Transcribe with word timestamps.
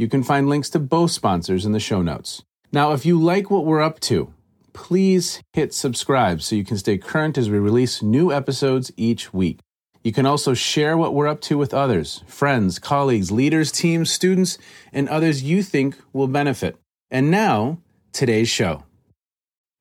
You 0.00 0.08
can 0.08 0.22
find 0.22 0.48
links 0.48 0.70
to 0.70 0.78
both 0.78 1.10
sponsors 1.10 1.66
in 1.66 1.72
the 1.72 1.78
show 1.78 2.00
notes. 2.00 2.42
Now, 2.72 2.92
if 2.92 3.04
you 3.04 3.20
like 3.20 3.50
what 3.50 3.66
we're 3.66 3.82
up 3.82 4.00
to, 4.00 4.32
please 4.72 5.42
hit 5.52 5.74
subscribe 5.74 6.40
so 6.40 6.56
you 6.56 6.64
can 6.64 6.78
stay 6.78 6.96
current 6.96 7.36
as 7.36 7.50
we 7.50 7.58
release 7.58 8.00
new 8.00 8.32
episodes 8.32 8.90
each 8.96 9.34
week. 9.34 9.58
You 10.02 10.12
can 10.12 10.24
also 10.24 10.54
share 10.54 10.96
what 10.96 11.12
we're 11.12 11.28
up 11.28 11.42
to 11.42 11.58
with 11.58 11.74
others, 11.74 12.24
friends, 12.26 12.78
colleagues, 12.78 13.30
leaders, 13.30 13.70
teams, 13.70 14.10
students, 14.10 14.56
and 14.90 15.06
others 15.06 15.42
you 15.42 15.62
think 15.62 15.98
will 16.14 16.28
benefit. 16.28 16.78
And 17.10 17.30
now, 17.30 17.76
today's 18.14 18.48
show. 18.48 18.84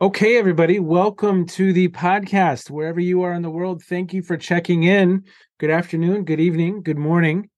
Okay, 0.01 0.37
everybody, 0.37 0.81
welcome 0.81 1.45
to 1.45 1.71
the 1.71 1.87
podcast. 1.87 2.69
Wherever 2.69 2.99
you 2.99 3.21
are 3.21 3.31
in 3.31 3.41
the 3.41 3.49
world, 3.49 3.83
thank 3.83 4.13
you 4.13 4.21
for 4.21 4.35
checking 4.35 4.83
in. 4.83 5.23
Good 5.59 5.69
afternoon, 5.69 6.25
good 6.25 6.41
evening, 6.41 6.81
good 6.81 6.97
morning. 6.97 7.49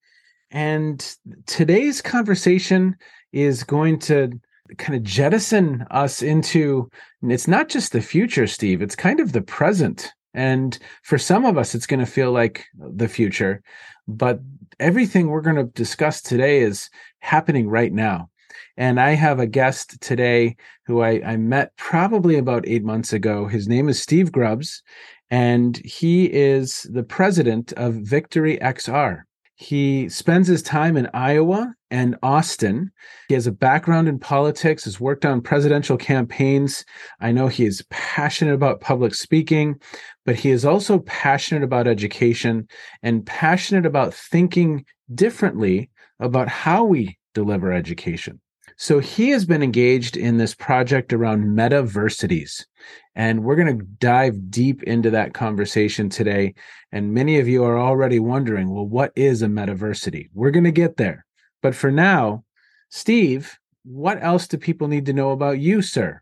And 0.52 1.16
today's 1.46 2.02
conversation 2.02 2.98
is 3.32 3.64
going 3.64 4.00
to 4.00 4.40
kind 4.78 4.96
of 4.96 5.04
jettison 5.04 5.86
us 5.92 6.22
into 6.22 6.90
it's 7.24 7.48
not 7.48 7.70
just 7.70 7.92
the 7.92 8.02
future, 8.02 8.48
Steve, 8.48 8.82
it's 8.82 8.96
kind 8.96 9.20
of 9.20 9.32
the 9.32 9.42
present. 9.42 10.12
And 10.34 10.78
for 11.04 11.18
some 11.18 11.46
of 11.46 11.58
us, 11.58 11.76
it's 11.76 11.86
going 11.86 12.00
to 12.00 12.06
feel 12.06 12.32
like 12.32 12.66
the 12.78 13.08
future. 13.08 13.62
But 14.08 14.40
everything 14.80 15.28
we're 15.28 15.42
going 15.42 15.58
to 15.58 15.66
discuss 15.66 16.22
today 16.22 16.62
is 16.62 16.90
happening 17.20 17.70
right 17.70 17.92
now. 17.92 18.30
And 18.78 19.00
I 19.00 19.12
have 19.12 19.40
a 19.40 19.48
guest 19.48 20.00
today 20.02 20.56
who 20.86 21.02
I, 21.02 21.22
I 21.26 21.38
met 21.38 21.76
probably 21.76 22.38
about 22.38 22.68
eight 22.68 22.84
months 22.84 23.14
ago. 23.14 23.48
His 23.48 23.68
name 23.68 23.90
is 23.90 24.02
Steve 24.02 24.32
Grubbs, 24.32 24.82
and 25.30 25.78
he 25.86 26.26
is 26.26 26.88
the 26.90 27.04
president 27.04 27.74
of 27.74 27.96
Victory 27.96 28.58
XR. 28.62 29.24
He 29.62 30.10
spends 30.10 30.48
his 30.48 30.64
time 30.64 30.98
in 30.98 31.08
Iowa 31.14 31.76
and 31.92 32.18
Austin. 32.24 32.92
He 33.28 33.36
has 33.36 33.46
a 33.46 33.52
background 33.52 34.08
in 34.08 34.18
politics, 34.18 34.86
has 34.86 35.00
worked 35.00 35.24
on 35.24 35.40
presidential 35.40 35.98
campaigns. 35.98 36.84
I 37.20 37.32
know 37.32 37.48
he 37.48 37.66
is 37.66 37.86
passionate 37.92 38.56
about 38.56 38.82
public 38.82 39.14
speaking, 39.14 39.80
but 40.26 40.36
he 40.36 40.50
is 40.50 40.66
also 40.66 40.98
passionate 41.02 41.64
about 41.64 41.86
education 41.86 42.68
and 43.04 43.24
passionate 43.24 43.86
about 43.86 44.16
thinking 44.16 44.84
differently 45.14 45.92
about 46.20 46.48
how 46.48 46.84
we 46.84 47.20
deliver 47.36 47.72
education. 47.72 48.41
So 48.82 48.98
he 48.98 49.30
has 49.30 49.46
been 49.46 49.62
engaged 49.62 50.18
in 50.18 50.38
this 50.38 50.56
project 50.56 51.14
around 51.14 51.56
metaversities. 51.56 52.66
And 53.14 53.44
we're 53.44 53.56
going 53.56 53.78
to 53.78 53.86
dive 54.00 54.50
deep 54.50 54.82
into 54.82 55.12
that 55.12 55.36
conversation 55.36 56.10
today. 56.10 56.56
And 56.92 57.14
many 57.14 57.38
of 57.38 57.48
you 57.48 57.64
are 57.64 57.78
already 57.78 58.18
wondering, 58.18 58.74
well, 58.74 58.88
what 58.88 59.12
is 59.16 59.44
a 59.44 59.48
metaversity? 59.48 60.30
We're 60.34 60.50
going 60.50 60.64
to 60.64 60.72
get 60.72 60.98
there. 60.98 61.28
But 61.62 61.76
for 61.76 61.92
now, 61.92 62.44
Steve, 62.90 63.56
what 63.84 64.18
else 64.24 64.48
do 64.48 64.58
people 64.58 64.88
need 64.88 65.06
to 65.06 65.14
know 65.14 65.30
about 65.30 65.60
you, 65.60 65.84
sir? 65.84 66.20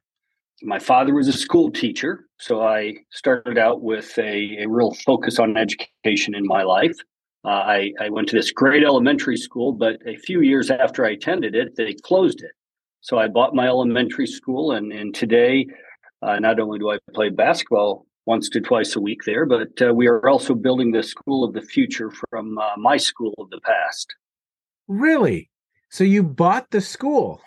My 0.61 0.79
father 0.79 1.13
was 1.13 1.29
a 1.29 1.33
school 1.33 1.71
teacher. 1.71 2.25
So 2.39 2.61
I 2.61 2.95
started 3.11 3.57
out 3.57 3.81
with 3.81 4.17
a, 4.17 4.63
a 4.63 4.67
real 4.67 4.93
focus 5.05 5.39
on 5.39 5.55
education 5.55 6.35
in 6.35 6.45
my 6.45 6.63
life. 6.63 6.97
Uh, 7.45 7.49
I, 7.49 7.93
I 8.01 8.09
went 8.09 8.27
to 8.29 8.35
this 8.35 8.51
great 8.51 8.83
elementary 8.83 9.37
school, 9.37 9.71
but 9.71 9.97
a 10.05 10.17
few 10.17 10.41
years 10.41 10.69
after 10.69 11.05
I 11.05 11.11
attended 11.11 11.55
it, 11.55 11.75
they 11.75 11.93
closed 11.93 12.41
it. 12.41 12.51
So 13.01 13.17
I 13.17 13.27
bought 13.27 13.55
my 13.55 13.67
elementary 13.67 14.27
school, 14.27 14.73
and, 14.73 14.91
and 14.91 15.15
today, 15.15 15.67
uh, 16.21 16.39
not 16.39 16.59
only 16.59 16.79
do 16.79 16.91
I 16.91 16.97
play 17.13 17.29
basketball 17.29 18.05
once 18.25 18.49
to 18.49 18.59
twice 18.59 18.95
a 18.95 18.99
week 18.99 19.21
there, 19.25 19.45
but 19.45 19.81
uh, 19.81 19.93
we 19.93 20.07
are 20.07 20.27
also 20.27 20.53
building 20.53 20.91
the 20.91 21.01
school 21.01 21.45
of 21.45 21.53
the 21.53 21.61
future 21.61 22.11
from 22.11 22.57
uh, 22.57 22.75
my 22.77 22.97
school 22.97 23.33
of 23.37 23.49
the 23.51 23.61
past. 23.61 24.13
Really? 24.87 25.49
So 25.89 26.03
you 26.03 26.23
bought 26.23 26.69
the 26.71 26.81
school? 26.81 27.41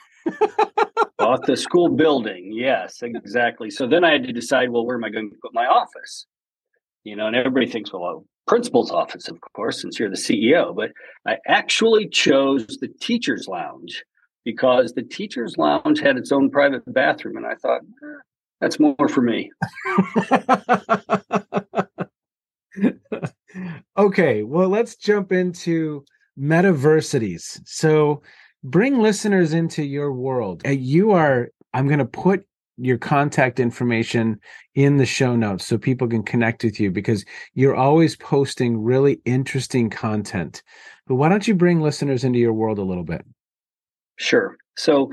bought 1.18 1.46
the 1.46 1.56
school 1.56 1.88
building. 1.88 2.50
Yes, 2.52 3.02
exactly. 3.02 3.70
So 3.70 3.86
then 3.86 4.04
I 4.04 4.12
had 4.12 4.24
to 4.24 4.32
decide, 4.32 4.70
well, 4.70 4.86
where 4.86 4.96
am 4.96 5.04
I 5.04 5.10
going 5.10 5.30
to 5.30 5.36
put 5.42 5.52
my 5.52 5.66
office? 5.66 6.26
You 7.04 7.16
know, 7.16 7.26
and 7.26 7.36
everybody 7.36 7.66
thinks, 7.66 7.92
well, 7.92 8.24
principal's 8.52 8.90
office, 8.90 9.28
of 9.28 9.40
course, 9.54 9.80
since 9.80 9.98
you're 9.98 10.10
the 10.10 10.14
CEO, 10.14 10.76
but 10.76 10.90
I 11.26 11.38
actually 11.48 12.06
chose 12.06 12.66
the 12.66 12.88
teacher's 13.00 13.48
lounge 13.48 14.04
because 14.44 14.92
the 14.92 15.02
teacher's 15.02 15.56
lounge 15.56 16.00
had 16.00 16.18
its 16.18 16.30
own 16.32 16.50
private 16.50 16.82
bathroom. 16.92 17.38
And 17.38 17.46
I 17.46 17.54
thought, 17.54 17.80
eh, 17.80 18.18
that's 18.60 18.78
more 18.78 19.08
for 19.08 19.22
me. 19.22 19.50
okay, 23.96 24.42
well, 24.42 24.68
let's 24.68 24.96
jump 24.96 25.32
into 25.32 26.04
metaversities. 26.38 27.58
So 27.64 28.20
bring 28.62 28.98
listeners 28.98 29.54
into 29.54 29.82
your 29.82 30.12
world. 30.12 30.60
You 30.66 31.12
are, 31.12 31.48
I'm 31.72 31.86
going 31.86 32.00
to 32.00 32.04
put 32.04 32.44
your 32.76 32.98
contact 32.98 33.60
information 33.60 34.40
in 34.74 34.96
the 34.96 35.06
show 35.06 35.36
notes 35.36 35.66
so 35.66 35.76
people 35.78 36.08
can 36.08 36.22
connect 36.22 36.64
with 36.64 36.80
you 36.80 36.90
because 36.90 37.24
you're 37.54 37.76
always 37.76 38.16
posting 38.16 38.82
really 38.82 39.20
interesting 39.24 39.90
content. 39.90 40.62
But 41.06 41.16
why 41.16 41.28
don't 41.28 41.46
you 41.46 41.54
bring 41.54 41.80
listeners 41.80 42.24
into 42.24 42.38
your 42.38 42.52
world 42.52 42.78
a 42.78 42.84
little 42.84 43.04
bit? 43.04 43.24
Sure. 44.16 44.56
So, 44.76 45.12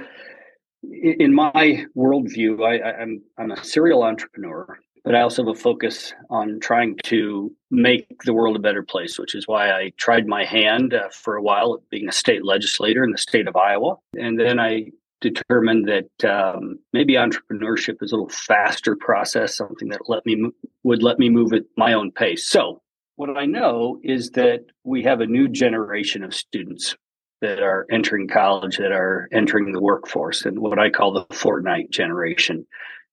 in 0.83 1.33
my 1.33 1.85
worldview, 1.95 2.65
I, 2.65 3.01
I'm 3.01 3.21
I'm 3.37 3.51
a 3.51 3.63
serial 3.63 4.03
entrepreneur, 4.03 4.79
but 5.03 5.13
I 5.13 5.21
also 5.21 5.43
have 5.43 5.55
a 5.55 5.59
focus 5.59 6.13
on 6.29 6.59
trying 6.61 6.97
to 7.05 7.51
make 7.69 8.07
the 8.23 8.33
world 8.33 8.55
a 8.55 8.59
better 8.59 8.83
place, 8.83 9.19
which 9.19 9.35
is 9.35 9.47
why 9.47 9.71
I 9.71 9.91
tried 9.97 10.27
my 10.27 10.45
hand 10.45 10.93
uh, 10.93 11.09
for 11.09 11.35
a 11.35 11.41
while 11.41 11.73
at 11.73 11.89
being 11.89 12.07
a 12.07 12.13
state 12.13 12.45
legislator 12.45 13.03
in 13.03 13.11
the 13.11 13.17
state 13.17 13.47
of 13.47 13.57
Iowa, 13.57 13.97
and 14.17 14.39
then 14.39 14.59
I 14.59 14.91
determined 15.21 15.87
that 15.87 16.29
um, 16.29 16.79
maybe 16.93 17.13
entrepreneurship 17.13 18.01
is 18.01 18.11
a 18.11 18.15
little 18.15 18.29
faster 18.29 18.95
process, 18.95 19.55
something 19.55 19.89
that 19.89 20.09
let 20.09 20.25
me 20.25 20.49
would 20.83 21.03
let 21.03 21.19
me 21.19 21.29
move 21.29 21.53
at 21.53 21.63
my 21.77 21.93
own 21.93 22.11
pace. 22.11 22.47
So 22.47 22.81
what 23.15 23.35
I 23.37 23.45
know 23.45 23.99
is 24.03 24.31
that 24.31 24.61
we 24.83 25.03
have 25.03 25.19
a 25.19 25.25
new 25.25 25.49
generation 25.49 26.23
of 26.23 26.33
students 26.33 26.95
that 27.41 27.61
are 27.61 27.85
entering 27.91 28.27
college, 28.27 28.77
that 28.77 28.91
are 28.91 29.27
entering 29.31 29.71
the 29.71 29.81
workforce, 29.81 30.45
and 30.45 30.59
what 30.59 30.79
I 30.79 30.89
call 30.89 31.13
the 31.13 31.25
Fortnite 31.25 31.89
generation. 31.89 32.65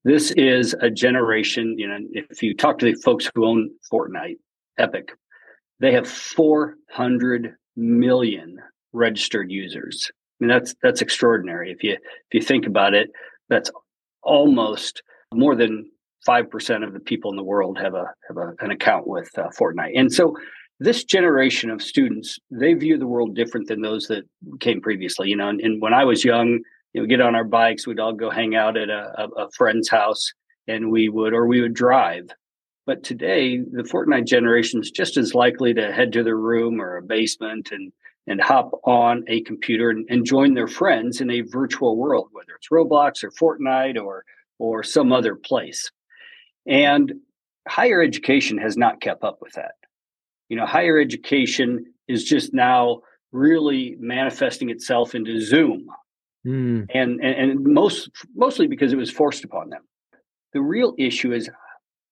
This 0.04 0.30
is 0.32 0.74
a 0.80 0.90
generation, 0.90 1.74
you 1.78 1.88
know, 1.88 1.98
if 2.12 2.42
you 2.42 2.54
talk 2.54 2.78
to 2.78 2.86
the 2.86 3.00
folks 3.02 3.28
who 3.34 3.46
own 3.46 3.70
Fortnite, 3.92 4.38
Epic, 4.78 5.12
they 5.80 5.92
have 5.92 6.08
400 6.08 7.56
million 7.76 8.58
registered 8.92 9.50
users. 9.50 10.10
I 10.40 10.44
mean, 10.44 10.48
that's 10.48 10.74
that's 10.82 11.00
extraordinary. 11.00 11.70
If 11.70 11.82
you 11.82 11.92
if 11.92 12.32
you 12.32 12.40
think 12.42 12.66
about 12.66 12.94
it, 12.94 13.10
that's 13.48 13.70
almost 14.22 15.02
more 15.32 15.54
than 15.54 15.90
five 16.24 16.50
percent 16.50 16.84
of 16.84 16.92
the 16.92 17.00
people 17.00 17.30
in 17.30 17.36
the 17.36 17.44
world 17.44 17.78
have 17.78 17.94
a 17.94 18.12
have 18.28 18.36
a, 18.36 18.54
an 18.60 18.70
account 18.70 19.06
with 19.06 19.30
uh, 19.38 19.48
Fortnite. 19.58 19.98
And 19.98 20.12
so, 20.12 20.36
this 20.78 21.04
generation 21.04 21.70
of 21.70 21.80
students 21.80 22.38
they 22.50 22.74
view 22.74 22.98
the 22.98 23.06
world 23.06 23.34
different 23.34 23.68
than 23.68 23.80
those 23.80 24.06
that 24.08 24.24
came 24.60 24.80
previously. 24.80 25.28
You 25.28 25.36
know, 25.36 25.48
and, 25.48 25.60
and 25.60 25.80
when 25.80 25.94
I 25.94 26.04
was 26.04 26.24
young, 26.24 26.60
you 26.92 27.00
know, 27.00 27.06
get 27.06 27.22
on 27.22 27.34
our 27.34 27.44
bikes, 27.44 27.86
we'd 27.86 28.00
all 28.00 28.12
go 28.12 28.30
hang 28.30 28.54
out 28.54 28.76
at 28.76 28.90
a, 28.90 29.12
a, 29.16 29.44
a 29.44 29.50
friend's 29.52 29.88
house, 29.88 30.32
and 30.68 30.90
we 30.90 31.08
would 31.08 31.32
or 31.32 31.46
we 31.46 31.62
would 31.62 31.74
drive. 31.74 32.28
But 32.84 33.02
today, 33.02 33.58
the 33.58 33.82
Fortnite 33.82 34.26
generation 34.26 34.80
is 34.80 34.90
just 34.90 35.16
as 35.16 35.34
likely 35.34 35.74
to 35.74 35.92
head 35.92 36.12
to 36.12 36.22
their 36.22 36.36
room 36.36 36.80
or 36.80 36.98
a 36.98 37.02
basement 37.02 37.70
and 37.72 37.92
and 38.26 38.40
hop 38.40 38.72
on 38.84 39.24
a 39.28 39.42
computer 39.42 39.90
and, 39.90 40.06
and 40.08 40.26
join 40.26 40.54
their 40.54 40.66
friends 40.66 41.20
in 41.20 41.30
a 41.30 41.42
virtual 41.42 41.96
world, 41.96 42.28
whether 42.32 42.54
it's 42.56 42.68
Roblox 42.68 43.22
or 43.22 43.30
Fortnite 43.30 44.02
or 44.02 44.24
or 44.58 44.82
some 44.82 45.12
other 45.12 45.36
place. 45.36 45.90
And 46.66 47.12
higher 47.68 48.02
education 48.02 48.58
has 48.58 48.76
not 48.76 49.00
kept 49.00 49.22
up 49.22 49.38
with 49.40 49.52
that. 49.54 49.74
You 50.48 50.56
know, 50.56 50.66
higher 50.66 50.98
education 50.98 51.92
is 52.08 52.24
just 52.24 52.54
now 52.54 53.00
really 53.32 53.96
manifesting 53.98 54.70
itself 54.70 55.14
into 55.14 55.40
Zoom. 55.40 55.86
Mm. 56.46 56.86
And, 56.94 57.20
and 57.20 57.50
and 57.50 57.64
most 57.64 58.10
mostly 58.34 58.66
because 58.66 58.92
it 58.92 58.96
was 58.96 59.10
forced 59.10 59.44
upon 59.44 59.70
them. 59.70 59.82
The 60.52 60.62
real 60.62 60.94
issue 60.96 61.32
is 61.32 61.50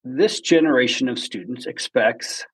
this 0.02 0.40
generation 0.40 1.08
of 1.08 1.18
students 1.18 1.66
expects 1.66 2.44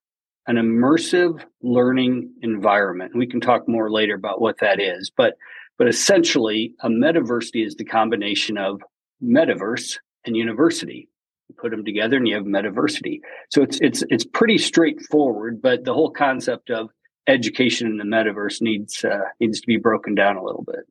an 0.50 0.56
immersive 0.56 1.44
learning 1.62 2.28
environment. 2.42 3.12
We 3.14 3.28
can 3.28 3.40
talk 3.40 3.68
more 3.68 3.88
later 3.88 4.16
about 4.16 4.40
what 4.40 4.58
that 4.58 4.80
is, 4.80 5.10
but 5.16 5.34
but 5.78 5.88
essentially 5.88 6.74
a 6.80 6.88
metaversity 6.88 7.64
is 7.64 7.76
the 7.76 7.84
combination 7.84 8.58
of 8.58 8.82
metaverse 9.22 9.98
and 10.26 10.36
university. 10.36 11.08
You 11.48 11.54
put 11.56 11.70
them 11.70 11.84
together 11.84 12.16
and 12.16 12.26
you 12.26 12.34
have 12.34 12.44
metaversity. 12.44 13.20
So 13.50 13.62
it's 13.62 13.78
it's 13.80 14.02
it's 14.10 14.24
pretty 14.24 14.58
straightforward, 14.58 15.62
but 15.62 15.84
the 15.84 15.94
whole 15.94 16.10
concept 16.10 16.68
of 16.68 16.90
education 17.28 17.86
in 17.86 17.96
the 17.96 18.04
metaverse 18.04 18.60
needs 18.60 19.04
uh, 19.04 19.20
needs 19.38 19.60
to 19.60 19.66
be 19.68 19.76
broken 19.76 20.16
down 20.16 20.36
a 20.36 20.42
little 20.42 20.64
bit. 20.64 20.84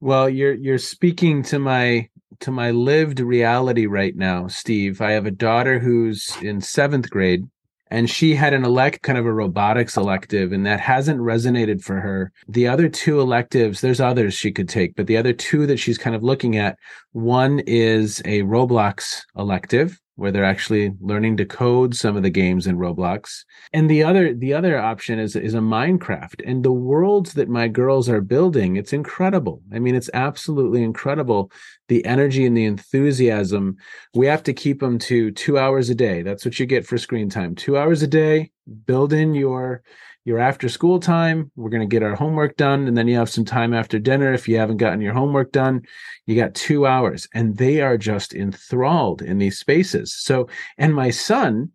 Well, 0.00 0.30
you're 0.30 0.54
you're 0.54 0.78
speaking 0.78 1.42
to 1.44 1.58
my 1.58 2.08
to 2.38 2.52
my 2.52 2.70
lived 2.70 3.18
reality 3.18 3.86
right 3.86 4.14
now, 4.14 4.46
Steve. 4.46 5.00
I 5.00 5.10
have 5.10 5.26
a 5.26 5.32
daughter 5.32 5.80
who's 5.80 6.36
in 6.40 6.60
7th 6.60 7.10
grade 7.10 7.48
and 7.90 8.08
she 8.08 8.34
had 8.34 8.52
an 8.52 8.64
elect 8.64 9.02
kind 9.02 9.18
of 9.18 9.26
a 9.26 9.32
robotics 9.32 9.96
elective 9.96 10.52
and 10.52 10.66
that 10.66 10.80
hasn't 10.80 11.20
resonated 11.20 11.82
for 11.82 12.00
her. 12.00 12.32
The 12.48 12.68
other 12.68 12.88
two 12.88 13.20
electives 13.20 13.80
there's 13.80 14.00
others 14.00 14.34
she 14.34 14.52
could 14.52 14.68
take 14.68 14.94
but 14.96 15.06
the 15.06 15.16
other 15.16 15.32
two 15.32 15.66
that 15.66 15.78
she's 15.78 15.98
kind 15.98 16.14
of 16.16 16.22
looking 16.22 16.56
at 16.56 16.78
one 17.12 17.60
is 17.60 18.20
a 18.24 18.42
roblox 18.42 19.20
elective 19.36 19.98
where 20.18 20.32
they're 20.32 20.44
actually 20.44 20.92
learning 21.00 21.36
to 21.36 21.44
code 21.44 21.94
some 21.94 22.16
of 22.16 22.24
the 22.24 22.30
games 22.30 22.66
in 22.66 22.76
Roblox. 22.76 23.44
And 23.72 23.88
the 23.88 24.02
other 24.02 24.34
the 24.34 24.52
other 24.52 24.76
option 24.76 25.20
is 25.20 25.36
is 25.36 25.54
a 25.54 25.58
Minecraft. 25.58 26.42
And 26.44 26.64
the 26.64 26.72
worlds 26.72 27.34
that 27.34 27.48
my 27.48 27.68
girls 27.68 28.08
are 28.08 28.20
building, 28.20 28.74
it's 28.74 28.92
incredible. 28.92 29.62
I 29.72 29.78
mean, 29.78 29.94
it's 29.94 30.10
absolutely 30.12 30.82
incredible 30.82 31.52
the 31.86 32.04
energy 32.04 32.44
and 32.44 32.56
the 32.56 32.64
enthusiasm. 32.64 33.76
We 34.12 34.26
have 34.26 34.42
to 34.42 34.52
keep 34.52 34.80
them 34.80 34.98
to 34.98 35.30
2 35.30 35.56
hours 35.56 35.88
a 35.88 35.94
day. 35.94 36.22
That's 36.22 36.44
what 36.44 36.58
you 36.58 36.66
get 36.66 36.84
for 36.84 36.98
screen 36.98 37.30
time. 37.30 37.54
2 37.54 37.78
hours 37.78 38.02
a 38.02 38.08
day, 38.08 38.50
build 38.86 39.12
in 39.12 39.34
your 39.34 39.82
your 40.28 40.38
after 40.38 40.68
school 40.68 41.00
time. 41.00 41.50
We're 41.56 41.70
going 41.70 41.88
to 41.88 41.92
get 41.92 42.02
our 42.02 42.14
homework 42.14 42.56
done. 42.58 42.86
And 42.86 42.96
then 42.96 43.08
you 43.08 43.16
have 43.16 43.30
some 43.30 43.46
time 43.46 43.72
after 43.72 43.98
dinner. 43.98 44.32
If 44.32 44.46
you 44.46 44.58
haven't 44.58 44.76
gotten 44.76 45.00
your 45.00 45.14
homework 45.14 45.52
done, 45.52 45.82
you 46.26 46.36
got 46.36 46.54
two 46.54 46.86
hours. 46.86 47.26
And 47.32 47.56
they 47.56 47.80
are 47.80 47.96
just 47.96 48.34
enthralled 48.34 49.22
in 49.22 49.38
these 49.38 49.58
spaces. 49.58 50.14
So, 50.14 50.46
and 50.76 50.94
my 50.94 51.08
son, 51.08 51.72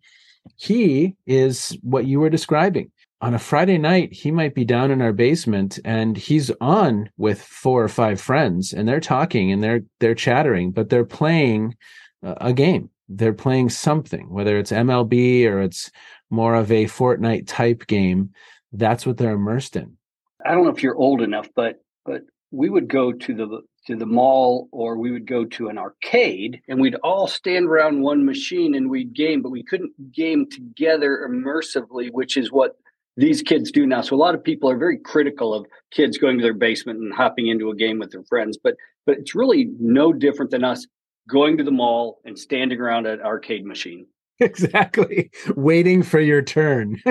he 0.56 1.16
is 1.26 1.76
what 1.82 2.06
you 2.06 2.20
were 2.20 2.30
describing. 2.30 2.92
On 3.20 3.34
a 3.34 3.38
Friday 3.38 3.78
night, 3.78 4.12
he 4.12 4.30
might 4.30 4.54
be 4.54 4.64
down 4.64 4.92
in 4.92 5.02
our 5.02 5.12
basement 5.12 5.80
and 5.84 6.16
he's 6.16 6.52
on 6.60 7.10
with 7.16 7.42
four 7.42 7.82
or 7.82 7.88
five 7.88 8.20
friends 8.20 8.72
and 8.72 8.86
they're 8.86 9.00
talking 9.00 9.50
and 9.50 9.64
they're 9.64 9.80
they're 9.98 10.14
chattering, 10.14 10.70
but 10.72 10.90
they're 10.90 11.06
playing 11.06 11.74
a 12.22 12.52
game. 12.52 12.90
They're 13.08 13.32
playing 13.32 13.70
something, 13.70 14.30
whether 14.30 14.58
it's 14.58 14.72
MLB 14.72 15.46
or 15.46 15.60
it's 15.60 15.90
more 16.34 16.54
of 16.54 16.70
a 16.70 16.84
Fortnite 16.84 17.44
type 17.46 17.86
game, 17.86 18.30
that's 18.72 19.06
what 19.06 19.16
they're 19.16 19.32
immersed 19.32 19.76
in. 19.76 19.96
I 20.44 20.52
don't 20.52 20.64
know 20.64 20.70
if 20.70 20.82
you're 20.82 20.96
old 20.96 21.22
enough, 21.22 21.48
but 21.54 21.76
but 22.04 22.22
we 22.50 22.68
would 22.68 22.88
go 22.88 23.12
to 23.12 23.34
the 23.34 23.62
to 23.86 23.96
the 23.96 24.06
mall 24.06 24.68
or 24.72 24.96
we 24.96 25.10
would 25.10 25.26
go 25.26 25.44
to 25.44 25.68
an 25.68 25.78
arcade 25.78 26.60
and 26.68 26.80
we'd 26.80 26.94
all 26.96 27.26
stand 27.26 27.66
around 27.66 28.02
one 28.02 28.24
machine 28.24 28.74
and 28.74 28.88
we'd 28.88 29.14
game, 29.14 29.42
but 29.42 29.50
we 29.50 29.62
couldn't 29.62 29.92
game 30.12 30.48
together 30.50 31.28
immersively, 31.28 32.10
which 32.10 32.36
is 32.36 32.50
what 32.50 32.76
these 33.16 33.42
kids 33.42 33.70
do 33.70 33.86
now. 33.86 34.00
So 34.00 34.16
a 34.16 34.18
lot 34.18 34.34
of 34.34 34.42
people 34.42 34.70
are 34.70 34.78
very 34.78 34.98
critical 34.98 35.52
of 35.52 35.66
kids 35.92 36.16
going 36.18 36.38
to 36.38 36.42
their 36.42 36.54
basement 36.54 36.98
and 36.98 37.12
hopping 37.12 37.48
into 37.48 37.70
a 37.70 37.76
game 37.76 37.98
with 37.98 38.10
their 38.10 38.24
friends, 38.24 38.58
but 38.62 38.74
but 39.06 39.18
it's 39.18 39.34
really 39.34 39.70
no 39.78 40.12
different 40.12 40.50
than 40.50 40.64
us 40.64 40.86
going 41.28 41.58
to 41.58 41.64
the 41.64 41.70
mall 41.70 42.20
and 42.24 42.38
standing 42.38 42.80
around 42.80 43.06
an 43.06 43.20
arcade 43.20 43.64
machine. 43.64 44.06
Exactly. 44.40 45.30
Waiting 45.56 46.02
for 46.02 46.18
your 46.18 46.42
turn 46.42 47.00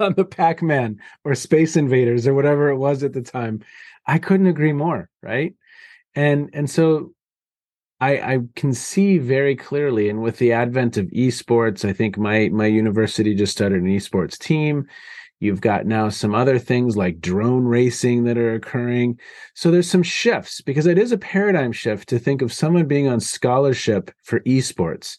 on 0.00 0.14
the 0.14 0.24
Pac 0.28 0.62
Man 0.62 0.98
or 1.24 1.34
Space 1.34 1.76
Invaders 1.76 2.26
or 2.26 2.34
whatever 2.34 2.68
it 2.70 2.76
was 2.76 3.02
at 3.02 3.12
the 3.12 3.22
time. 3.22 3.60
I 4.06 4.18
couldn't 4.18 4.46
agree 4.46 4.72
more. 4.72 5.10
Right. 5.22 5.54
And, 6.14 6.50
and 6.52 6.70
so 6.70 7.12
I, 8.00 8.18
I 8.34 8.38
can 8.56 8.72
see 8.72 9.18
very 9.18 9.56
clearly, 9.56 10.08
and 10.08 10.22
with 10.22 10.38
the 10.38 10.52
advent 10.52 10.96
of 10.96 11.06
esports, 11.06 11.84
I 11.88 11.92
think 11.92 12.16
my 12.16 12.48
my 12.48 12.66
university 12.66 13.34
just 13.34 13.52
started 13.52 13.82
an 13.82 13.88
esports 13.88 14.38
team. 14.38 14.86
You've 15.40 15.60
got 15.60 15.86
now 15.86 16.08
some 16.08 16.34
other 16.34 16.58
things 16.58 16.96
like 16.96 17.20
drone 17.20 17.64
racing 17.64 18.24
that 18.24 18.38
are 18.38 18.54
occurring. 18.54 19.20
So 19.54 19.70
there's 19.70 19.88
some 19.88 20.02
shifts 20.02 20.60
because 20.60 20.86
it 20.86 20.98
is 20.98 21.12
a 21.12 21.18
paradigm 21.18 21.70
shift 21.70 22.08
to 22.08 22.18
think 22.18 22.42
of 22.42 22.52
someone 22.52 22.86
being 22.86 23.06
on 23.06 23.20
scholarship 23.20 24.10
for 24.24 24.40
esports. 24.40 25.16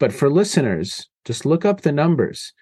But 0.00 0.12
for 0.12 0.28
listeners, 0.28 1.08
just 1.24 1.46
look 1.46 1.64
up 1.64 1.82
the 1.82 1.92
numbers. 1.92 2.52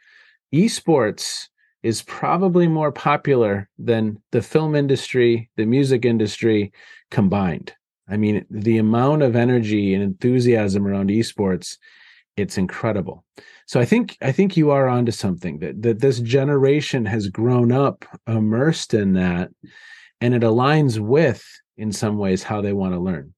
Esports 0.52 1.48
is 1.82 2.02
probably 2.02 2.66
more 2.66 2.92
popular 2.92 3.68
than 3.78 4.20
the 4.32 4.42
film 4.42 4.74
industry, 4.74 5.48
the 5.56 5.64
music 5.64 6.04
industry 6.04 6.72
combined. 7.10 7.72
I 8.08 8.16
mean, 8.16 8.44
the 8.50 8.78
amount 8.78 9.22
of 9.22 9.36
energy 9.36 9.94
and 9.94 10.02
enthusiasm 10.02 10.86
around 10.86 11.10
esports, 11.10 11.76
it's 12.38 12.58
incredible. 12.58 13.24
So 13.66 13.80
I 13.80 13.84
think 13.84 14.16
I 14.22 14.32
think 14.32 14.56
you 14.56 14.70
are 14.70 14.88
onto 14.88 15.12
something 15.12 15.58
that 15.58 15.82
that 15.82 16.00
this 16.00 16.20
generation 16.20 17.04
has 17.06 17.28
grown 17.28 17.72
up 17.72 18.04
immersed 18.26 18.94
in 18.94 19.12
that, 19.14 19.50
and 20.20 20.34
it 20.34 20.42
aligns 20.42 20.98
with 20.98 21.44
in 21.76 21.92
some 21.92 22.18
ways 22.18 22.42
how 22.42 22.60
they 22.60 22.72
want 22.72 22.94
to 22.94 23.00
learn. 23.00 23.34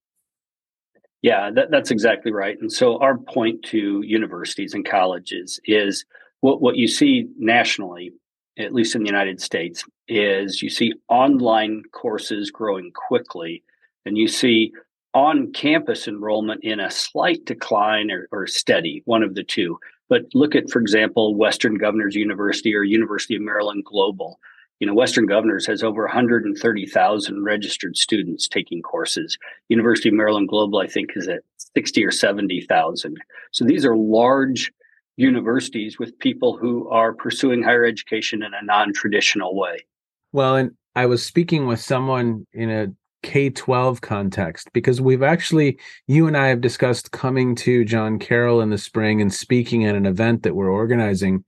Yeah, 1.22 1.50
that, 1.54 1.70
that's 1.70 1.90
exactly 1.90 2.32
right. 2.32 2.56
And 2.60 2.72
so 2.72 2.98
our 3.00 3.18
point 3.18 3.62
to 3.64 4.02
universities 4.02 4.72
and 4.72 4.86
colleges 4.86 5.60
is 5.64 6.04
what 6.40 6.62
what 6.62 6.76
you 6.76 6.88
see 6.88 7.26
nationally, 7.36 8.12
at 8.58 8.72
least 8.72 8.94
in 8.94 9.02
the 9.02 9.08
United 9.08 9.40
States, 9.40 9.84
is 10.08 10.62
you 10.62 10.70
see 10.70 10.94
online 11.08 11.82
courses 11.92 12.50
growing 12.50 12.90
quickly, 12.92 13.62
and 14.06 14.16
you 14.16 14.28
see 14.28 14.72
on 15.14 15.52
campus 15.52 16.06
enrollment 16.06 16.62
in 16.62 16.80
a 16.80 16.90
slight 16.90 17.44
decline 17.44 18.10
or, 18.10 18.28
or 18.30 18.46
steady, 18.46 19.02
one 19.06 19.22
of 19.22 19.34
the 19.34 19.42
two. 19.42 19.78
But 20.08 20.22
look 20.34 20.54
at, 20.54 20.70
for 20.70 20.80
example, 20.80 21.34
Western 21.34 21.76
Governors 21.76 22.14
University 22.14 22.74
or 22.74 22.82
University 22.82 23.36
of 23.36 23.42
Maryland 23.42 23.84
Global. 23.84 24.38
You 24.80 24.86
know, 24.86 24.94
Western 24.94 25.26
Governors 25.26 25.66
has 25.66 25.82
over 25.82 26.02
130,000 26.02 27.44
registered 27.44 27.96
students 27.96 28.48
taking 28.48 28.82
courses. 28.82 29.38
University 29.68 30.08
of 30.08 30.14
Maryland 30.14 30.48
Global, 30.48 30.78
I 30.78 30.86
think, 30.86 31.10
is 31.14 31.28
at 31.28 31.42
60 31.76 32.04
or 32.04 32.10
70,000. 32.10 33.16
So 33.52 33.64
these 33.64 33.84
are 33.84 33.96
large 33.96 34.72
universities 35.16 35.98
with 35.98 36.18
people 36.18 36.56
who 36.56 36.88
are 36.88 37.12
pursuing 37.12 37.62
higher 37.62 37.84
education 37.84 38.42
in 38.42 38.52
a 38.54 38.64
non 38.64 38.92
traditional 38.92 39.54
way. 39.54 39.84
Well, 40.32 40.56
and 40.56 40.70
I 40.96 41.06
was 41.06 41.24
speaking 41.24 41.66
with 41.66 41.80
someone 41.80 42.46
in 42.52 42.70
a 42.70 42.88
K 43.22 43.50
12 43.50 44.00
context 44.00 44.70
because 44.72 45.00
we've 45.00 45.22
actually, 45.22 45.78
you 46.06 46.26
and 46.26 46.36
I 46.36 46.48
have 46.48 46.60
discussed 46.60 47.12
coming 47.12 47.54
to 47.56 47.84
John 47.84 48.18
Carroll 48.18 48.60
in 48.60 48.70
the 48.70 48.78
spring 48.78 49.20
and 49.20 49.32
speaking 49.32 49.84
at 49.84 49.94
an 49.94 50.06
event 50.06 50.42
that 50.42 50.54
we're 50.54 50.70
organizing. 50.70 51.44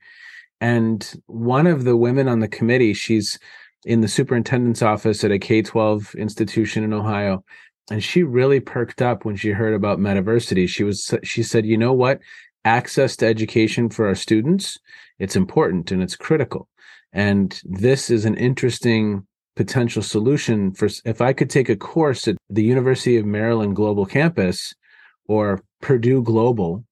And 0.61 1.21
one 1.27 1.67
of 1.67 1.85
the 1.85 1.97
women 1.97 2.29
on 2.29 2.41
the 2.41 2.49
committee, 2.49 2.95
she's 2.95 3.39
in 3.85 4.01
the 4.01 4.09
superintendent's 4.09 4.83
office 4.83 5.25
at 5.25 5.33
a 5.33 5.39
K 5.39 5.63
12 5.63 6.15
institution 6.15 6.85
in 6.85 6.93
Ohio. 6.93 7.45
And 7.91 8.03
she 8.03 8.23
really 8.23 8.61
perked 8.61 9.03
up 9.03 9.25
when 9.25 9.37
she 9.37 9.51
heard 9.51 9.75
about 9.75 9.99
Metaversity. 9.99 10.69
She 10.69 10.85
was, 10.85 11.13
she 11.25 11.43
said, 11.43 11.67
you 11.67 11.77
know 11.77 11.93
what? 11.93 12.21
Access 12.65 13.17
to 13.17 13.27
education 13.27 13.89
for 13.89 14.07
our 14.07 14.15
students, 14.15 14.79
it's 15.19 15.35
important 15.35 15.91
and 15.91 16.01
it's 16.01 16.15
critical. 16.15 16.69
And 17.13 17.61
this 17.65 18.09
is 18.09 18.25
an 18.25 18.37
interesting 18.37 19.27
potential 19.57 20.03
solution 20.03 20.73
for 20.73 20.89
if 21.05 21.21
I 21.21 21.33
could 21.33 21.51
take 21.51 21.69
a 21.69 21.77
course 21.77 22.27
at 22.29 22.37
the 22.49 22.63
University 22.63 23.17
of 23.17 23.27
Maryland 23.27 23.77
Global 23.77 24.07
Campus 24.07 24.75
or 25.27 25.63
Purdue 25.81 26.23
Global, 26.23 26.85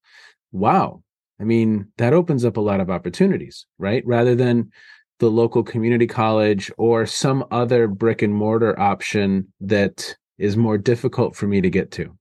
wow. 0.52 1.02
I 1.40 1.44
mean, 1.44 1.88
that 1.96 2.12
opens 2.12 2.44
up 2.44 2.56
a 2.58 2.60
lot 2.60 2.80
of 2.80 2.90
opportunities, 2.90 3.66
right? 3.78 4.04
Rather 4.06 4.34
than 4.34 4.70
the 5.20 5.30
local 5.30 5.62
community 5.62 6.06
college 6.06 6.70
or 6.76 7.06
some 7.06 7.44
other 7.50 7.86
brick 7.86 8.22
and 8.22 8.34
mortar 8.34 8.78
option 8.78 9.50
that 9.60 10.16
is 10.38 10.56
more 10.56 10.78
difficult 10.78 11.36
for 11.36 11.46
me 11.46 11.60
to 11.60 11.70
get 11.70 11.90
to. 11.92 12.16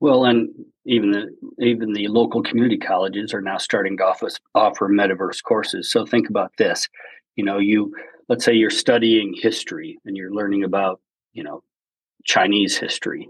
Well, 0.00 0.24
and 0.24 0.48
even 0.84 1.12
the 1.12 1.30
even 1.64 1.92
the 1.92 2.08
local 2.08 2.42
community 2.42 2.78
colleges 2.78 3.32
are 3.32 3.40
now 3.40 3.58
starting 3.58 3.96
to 3.98 4.04
offer, 4.04 4.28
offer 4.54 4.88
metaverse 4.88 5.42
courses. 5.42 5.90
So 5.90 6.04
think 6.04 6.28
about 6.28 6.52
this. 6.58 6.88
You 7.36 7.44
know, 7.44 7.58
you 7.58 7.94
let's 8.28 8.44
say 8.44 8.52
you're 8.52 8.70
studying 8.70 9.34
history 9.36 9.98
and 10.04 10.16
you're 10.16 10.32
learning 10.32 10.64
about, 10.64 11.00
you 11.32 11.42
know, 11.42 11.62
Chinese 12.24 12.76
history. 12.76 13.28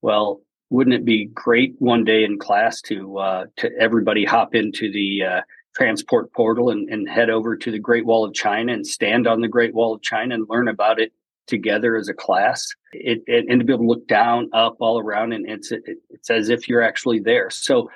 Well, 0.00 0.40
wouldn't 0.70 0.94
it 0.94 1.04
be 1.04 1.26
great 1.26 1.74
one 1.78 2.04
day 2.04 2.24
in 2.24 2.38
class 2.38 2.80
to 2.82 3.18
uh, 3.18 3.44
to 3.58 3.70
everybody 3.78 4.24
hop 4.24 4.54
into 4.54 4.90
the 4.90 5.22
uh, 5.22 5.40
transport 5.76 6.32
portal 6.32 6.70
and, 6.70 6.88
and 6.88 7.08
head 7.08 7.30
over 7.30 7.56
to 7.56 7.70
the 7.70 7.78
Great 7.78 8.06
Wall 8.06 8.24
of 8.24 8.34
China 8.34 8.72
and 8.72 8.86
stand 8.86 9.26
on 9.26 9.40
the 9.40 9.48
Great 9.48 9.74
Wall 9.74 9.94
of 9.94 10.02
China 10.02 10.34
and 10.34 10.46
learn 10.48 10.68
about 10.68 10.98
it 10.98 11.12
together 11.46 11.96
as 11.96 12.08
a 12.08 12.14
class 12.14 12.68
it, 12.92 13.22
it, 13.26 13.46
and 13.48 13.60
to 13.60 13.66
be 13.66 13.72
able 13.72 13.82
to 13.82 13.88
look 13.88 14.06
down 14.06 14.48
up 14.52 14.76
all 14.80 14.98
around 15.00 15.32
and 15.32 15.48
it's 15.50 15.72
it, 15.72 15.82
it's 16.08 16.30
as 16.30 16.48
if 16.48 16.68
you're 16.68 16.82
actually 16.82 17.18
there 17.18 17.50
so 17.50 17.90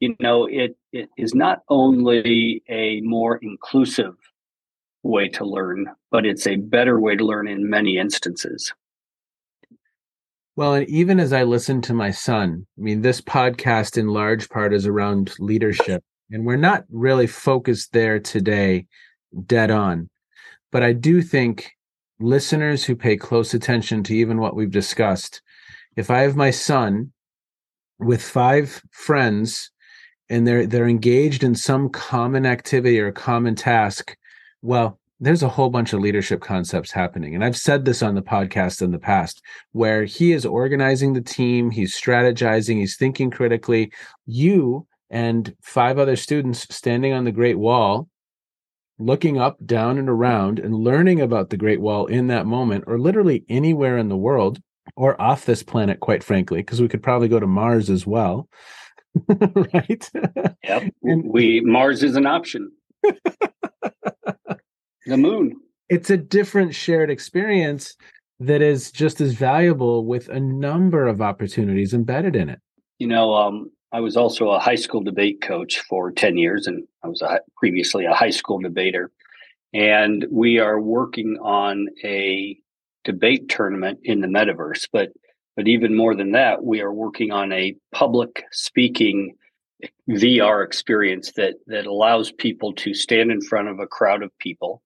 you 0.00 0.16
know 0.18 0.46
it 0.46 0.76
it 0.92 1.08
is 1.16 1.32
not 1.32 1.62
only 1.68 2.62
a 2.68 3.00
more 3.02 3.36
inclusive 3.36 4.16
way 5.02 5.28
to 5.28 5.44
learn, 5.44 5.86
but 6.10 6.26
it's 6.26 6.46
a 6.46 6.56
better 6.56 6.98
way 7.00 7.16
to 7.16 7.24
learn 7.24 7.48
in 7.48 7.68
many 7.68 7.98
instances. 7.98 8.72
Well, 10.56 10.74
and 10.74 10.88
even 10.88 11.20
as 11.20 11.32
I 11.32 11.44
listen 11.44 11.80
to 11.82 11.94
my 11.94 12.10
son, 12.10 12.66
I 12.76 12.80
mean, 12.80 13.02
this 13.02 13.20
podcast 13.20 13.96
in 13.96 14.08
large 14.08 14.48
part 14.48 14.74
is 14.74 14.86
around 14.86 15.34
leadership, 15.38 16.02
and 16.30 16.44
we're 16.44 16.56
not 16.56 16.84
really 16.90 17.28
focused 17.28 17.92
there 17.92 18.18
today, 18.18 18.86
dead 19.46 19.70
on. 19.70 20.10
But 20.72 20.82
I 20.82 20.94
do 20.94 21.22
think 21.22 21.70
listeners 22.18 22.84
who 22.84 22.96
pay 22.96 23.16
close 23.16 23.54
attention 23.54 24.02
to 24.04 24.16
even 24.16 24.38
what 24.38 24.56
we've 24.56 24.70
discussed, 24.70 25.42
if 25.96 26.10
I 26.10 26.22
have 26.22 26.34
my 26.34 26.50
son 26.50 27.12
with 27.98 28.22
five 28.22 28.82
friends 28.90 29.70
and 30.28 30.46
they're 30.46 30.66
they're 30.66 30.88
engaged 30.88 31.42
in 31.42 31.54
some 31.54 31.88
common 31.88 32.46
activity 32.46 33.00
or 33.00 33.10
common 33.12 33.54
task 33.54 34.16
well, 34.62 34.98
there's 35.20 35.42
a 35.42 35.48
whole 35.48 35.70
bunch 35.70 35.92
of 35.92 36.00
leadership 36.00 36.40
concepts 36.40 36.92
happening. 36.92 37.34
And 37.34 37.44
I've 37.44 37.56
said 37.56 37.84
this 37.84 38.02
on 38.02 38.14
the 38.14 38.22
podcast 38.22 38.82
in 38.82 38.92
the 38.92 38.98
past 38.98 39.42
where 39.72 40.04
he 40.04 40.32
is 40.32 40.46
organizing 40.46 41.12
the 41.12 41.20
team, 41.20 41.70
he's 41.70 41.98
strategizing, 41.98 42.78
he's 42.78 42.96
thinking 42.96 43.30
critically. 43.30 43.92
You 44.26 44.86
and 45.10 45.54
five 45.60 45.98
other 45.98 46.16
students 46.16 46.66
standing 46.74 47.12
on 47.12 47.24
the 47.24 47.32
Great 47.32 47.58
Wall, 47.58 48.08
looking 48.98 49.38
up, 49.38 49.56
down, 49.64 49.98
and 49.98 50.08
around 50.08 50.58
and 50.58 50.74
learning 50.74 51.20
about 51.20 51.50
the 51.50 51.56
Great 51.56 51.80
Wall 51.80 52.06
in 52.06 52.28
that 52.28 52.46
moment, 52.46 52.84
or 52.86 52.98
literally 52.98 53.44
anywhere 53.48 53.98
in 53.98 54.08
the 54.08 54.16
world 54.16 54.60
or 54.96 55.20
off 55.20 55.44
this 55.44 55.62
planet, 55.62 56.00
quite 56.00 56.22
frankly, 56.22 56.60
because 56.60 56.80
we 56.80 56.88
could 56.88 57.02
probably 57.02 57.28
go 57.28 57.40
to 57.40 57.46
Mars 57.46 57.90
as 57.90 58.06
well. 58.06 58.48
right? 59.28 60.10
Yep. 60.62 60.94
And, 61.02 61.24
we 61.28 61.60
Mars 61.60 62.02
is 62.02 62.14
an 62.14 62.26
option. 62.26 62.70
the 65.08 65.16
moon. 65.16 65.60
It's 65.88 66.10
a 66.10 66.16
different 66.16 66.74
shared 66.74 67.10
experience 67.10 67.96
that 68.40 68.62
is 68.62 68.92
just 68.92 69.20
as 69.20 69.32
valuable 69.32 70.04
with 70.04 70.28
a 70.28 70.38
number 70.38 71.06
of 71.06 71.20
opportunities 71.20 71.92
embedded 71.92 72.36
in 72.36 72.48
it. 72.48 72.60
You 72.98 73.08
know, 73.08 73.34
um, 73.34 73.70
I 73.92 74.00
was 74.00 74.16
also 74.16 74.50
a 74.50 74.58
high 74.58 74.74
school 74.74 75.02
debate 75.02 75.40
coach 75.40 75.80
for 75.80 76.12
10 76.12 76.36
years, 76.36 76.66
and 76.66 76.86
I 77.02 77.08
was 77.08 77.22
a, 77.22 77.40
previously 77.56 78.04
a 78.04 78.14
high 78.14 78.30
school 78.30 78.58
debater. 78.58 79.10
And 79.72 80.26
we 80.30 80.58
are 80.58 80.80
working 80.80 81.38
on 81.42 81.88
a 82.04 82.58
debate 83.04 83.48
tournament 83.48 84.00
in 84.04 84.20
the 84.20 84.28
metaverse. 84.28 84.88
But 84.92 85.10
but 85.56 85.66
even 85.66 85.96
more 85.96 86.14
than 86.14 86.32
that, 86.32 86.62
we 86.62 86.80
are 86.80 86.92
working 86.92 87.32
on 87.32 87.52
a 87.52 87.74
public 87.92 88.44
speaking 88.52 89.34
VR 90.08 90.64
experience 90.64 91.32
that 91.32 91.54
that 91.66 91.86
allows 91.86 92.30
people 92.32 92.72
to 92.74 92.94
stand 92.94 93.30
in 93.30 93.40
front 93.40 93.68
of 93.68 93.78
a 93.78 93.86
crowd 93.86 94.22
of 94.22 94.36
people 94.38 94.82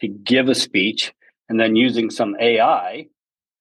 to 0.00 0.08
give 0.08 0.48
a 0.48 0.54
speech 0.54 1.12
and 1.48 1.58
then 1.58 1.76
using 1.76 2.10
some 2.10 2.36
AI, 2.40 3.06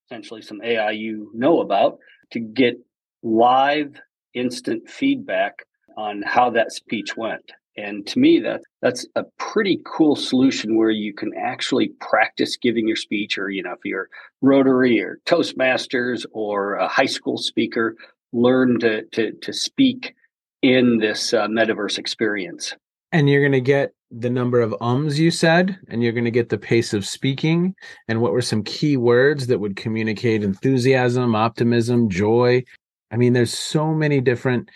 essentially 0.06 0.42
some 0.42 0.62
AI 0.64 0.92
you 0.92 1.32
know 1.34 1.62
about, 1.62 2.00
to 2.32 2.40
get 2.40 2.76
live 3.24 4.00
instant 4.34 4.90
feedback 4.90 5.66
on 5.98 6.22
how 6.22 6.50
that 6.52 6.72
speech 6.72 7.18
went. 7.18 7.52
And 7.76 8.08
to 8.08 8.20
me, 8.20 8.40
that 8.40 8.62
that's 8.82 9.06
a 9.16 9.24
pretty 9.38 9.80
cool 9.86 10.16
solution 10.16 10.78
where 10.78 10.90
you 10.90 11.14
can 11.14 11.32
actually 11.38 11.90
practice 12.02 12.58
giving 12.58 12.88
your 12.88 12.96
speech, 12.96 13.38
or 13.38 13.50
you 13.50 13.62
know, 13.62 13.74
if 13.74 13.86
you're 13.86 14.10
Rotary 14.42 15.00
or 15.00 15.20
Toastmasters 15.26 16.26
or 16.32 16.76
a 16.76 16.88
high 16.88 17.06
school 17.06 17.38
speaker, 17.38 17.96
learn 18.34 18.80
to 18.80 19.04
to 19.12 19.32
to 19.32 19.54
speak 19.54 20.16
in 20.64 20.98
this 20.98 21.34
uh, 21.34 21.48
metaverse 21.48 22.00
experience. 22.00 22.76
And 23.12 23.30
you're 23.30 23.42
going 23.42 23.52
to 23.52 23.62
get 23.62 23.94
the 24.12 24.30
number 24.30 24.62
of 24.62 24.76
ums 24.80 25.20
you 25.20 25.32
said, 25.32 25.78
and 25.90 26.02
you're 26.02 26.14
going 26.14 26.26
to 26.26 26.32
get 26.32 26.50
the 26.50 26.58
pace 26.58 26.94
of 26.94 27.06
speaking, 27.06 27.76
and 28.08 28.22
what 28.22 28.32
were 28.32 28.42
some 28.42 28.64
key 28.64 28.98
words 28.98 29.48
that 29.48 29.60
would 29.60 29.76
communicate 29.76 30.44
enthusiasm, 30.44 31.36
optimism, 31.36 32.10
joy. 32.10 32.64
I 33.12 33.18
mean, 33.18 33.34
there's 33.34 33.54
so 33.54 33.94
many 33.94 34.22
different. 34.22 34.70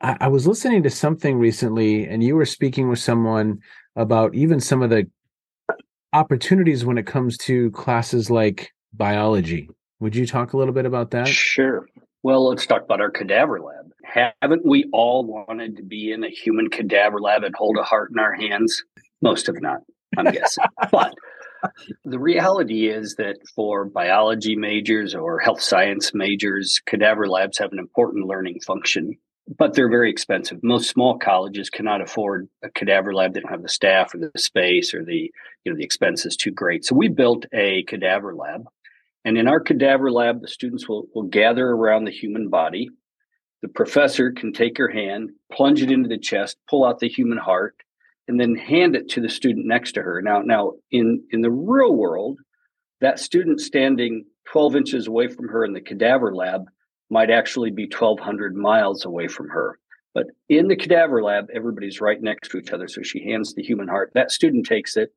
I, 0.00 0.16
I 0.20 0.28
was 0.28 0.46
listening 0.46 0.82
to 0.82 0.90
something 0.90 1.38
recently, 1.38 2.06
and 2.06 2.22
you 2.22 2.34
were 2.34 2.46
speaking 2.46 2.88
with 2.88 2.98
someone 2.98 3.58
about 3.94 4.34
even 4.34 4.60
some 4.60 4.82
of 4.82 4.90
the 4.90 5.08
opportunities 6.12 6.84
when 6.84 6.98
it 6.98 7.06
comes 7.06 7.36
to 7.38 7.70
classes 7.72 8.30
like 8.30 8.72
biology. 8.94 9.68
Would 10.00 10.16
you 10.16 10.26
talk 10.26 10.52
a 10.52 10.56
little 10.56 10.74
bit 10.74 10.86
about 10.86 11.10
that? 11.12 11.28
Sure. 11.28 11.86
Well, 12.22 12.48
let's 12.48 12.66
talk 12.66 12.82
about 12.82 13.00
our 13.00 13.10
cadaver 13.10 13.60
lab. 13.60 13.92
Haven't 14.06 14.64
we 14.64 14.88
all 14.92 15.24
wanted 15.24 15.76
to 15.76 15.82
be 15.82 16.12
in 16.12 16.24
a 16.24 16.30
human 16.30 16.70
cadaver 16.70 17.20
lab 17.20 17.44
and 17.44 17.54
hold 17.54 17.76
a 17.78 17.82
heart 17.82 18.10
in 18.10 18.18
our 18.18 18.34
hands? 18.34 18.84
Most 19.22 19.46
have 19.46 19.60
not, 19.60 19.80
I'm 20.16 20.30
guessing. 20.30 20.64
but 20.90 21.14
the 22.04 22.18
reality 22.18 22.88
is 22.88 23.16
that 23.16 23.36
for 23.54 23.84
biology 23.84 24.56
majors 24.56 25.14
or 25.14 25.38
health 25.38 25.60
science 25.60 26.12
majors, 26.14 26.80
cadaver 26.86 27.26
labs 27.26 27.58
have 27.58 27.72
an 27.72 27.78
important 27.78 28.26
learning 28.26 28.60
function, 28.60 29.16
but 29.58 29.74
they're 29.74 29.90
very 29.90 30.10
expensive. 30.10 30.58
Most 30.62 30.88
small 30.88 31.18
colleges 31.18 31.68
cannot 31.68 32.00
afford 32.00 32.48
a 32.62 32.70
cadaver 32.70 33.12
lab. 33.12 33.34
They 33.34 33.40
don't 33.40 33.50
have 33.50 33.62
the 33.62 33.68
staff 33.68 34.14
or 34.14 34.18
the 34.18 34.38
space 34.38 34.94
or 34.94 35.04
the 35.04 35.30
you 35.64 35.72
know 35.72 35.76
the 35.76 35.84
expense 35.84 36.24
is 36.24 36.36
too 36.36 36.52
great. 36.52 36.84
So 36.84 36.94
we 36.94 37.08
built 37.08 37.46
a 37.52 37.82
cadaver 37.84 38.34
lab 38.34 38.66
and 39.26 39.36
in 39.36 39.48
our 39.48 39.58
cadaver 39.58 40.12
lab, 40.12 40.40
the 40.40 40.46
students 40.46 40.88
will, 40.88 41.08
will 41.12 41.24
gather 41.24 41.66
around 41.66 42.04
the 42.04 42.12
human 42.12 42.48
body. 42.48 42.90
The 43.62 43.68
professor 43.68 44.32
can 44.32 44.52
take 44.52 44.78
her 44.78 44.88
hand, 44.88 45.30
plunge 45.52 45.82
it 45.82 45.90
into 45.90 46.08
the 46.08 46.18
chest, 46.18 46.56
pull 46.68 46.84
out 46.84 46.98
the 46.98 47.08
human 47.08 47.38
heart, 47.38 47.74
and 48.28 48.38
then 48.38 48.54
hand 48.54 48.96
it 48.96 49.08
to 49.10 49.20
the 49.20 49.28
student 49.28 49.66
next 49.66 49.92
to 49.92 50.02
her. 50.02 50.20
Now, 50.20 50.40
now 50.40 50.72
in, 50.90 51.22
in 51.30 51.40
the 51.40 51.50
real 51.50 51.94
world, 51.94 52.38
that 53.00 53.18
student 53.18 53.60
standing 53.60 54.24
12 54.50 54.76
inches 54.76 55.06
away 55.06 55.28
from 55.28 55.48
her 55.48 55.64
in 55.64 55.72
the 55.72 55.80
cadaver 55.80 56.34
lab 56.34 56.66
might 57.10 57.30
actually 57.30 57.70
be 57.70 57.84
1,200 57.84 58.56
miles 58.56 59.04
away 59.04 59.28
from 59.28 59.48
her. 59.48 59.78
But 60.14 60.26
in 60.48 60.68
the 60.68 60.76
cadaver 60.76 61.22
lab, 61.22 61.48
everybody's 61.52 62.00
right 62.00 62.20
next 62.20 62.50
to 62.50 62.58
each 62.58 62.72
other. 62.72 62.88
So 62.88 63.02
she 63.02 63.24
hands 63.24 63.54
the 63.54 63.62
human 63.62 63.86
heart. 63.86 64.12
That 64.14 64.30
student 64.30 64.66
takes 64.66 64.96
it 64.96 65.12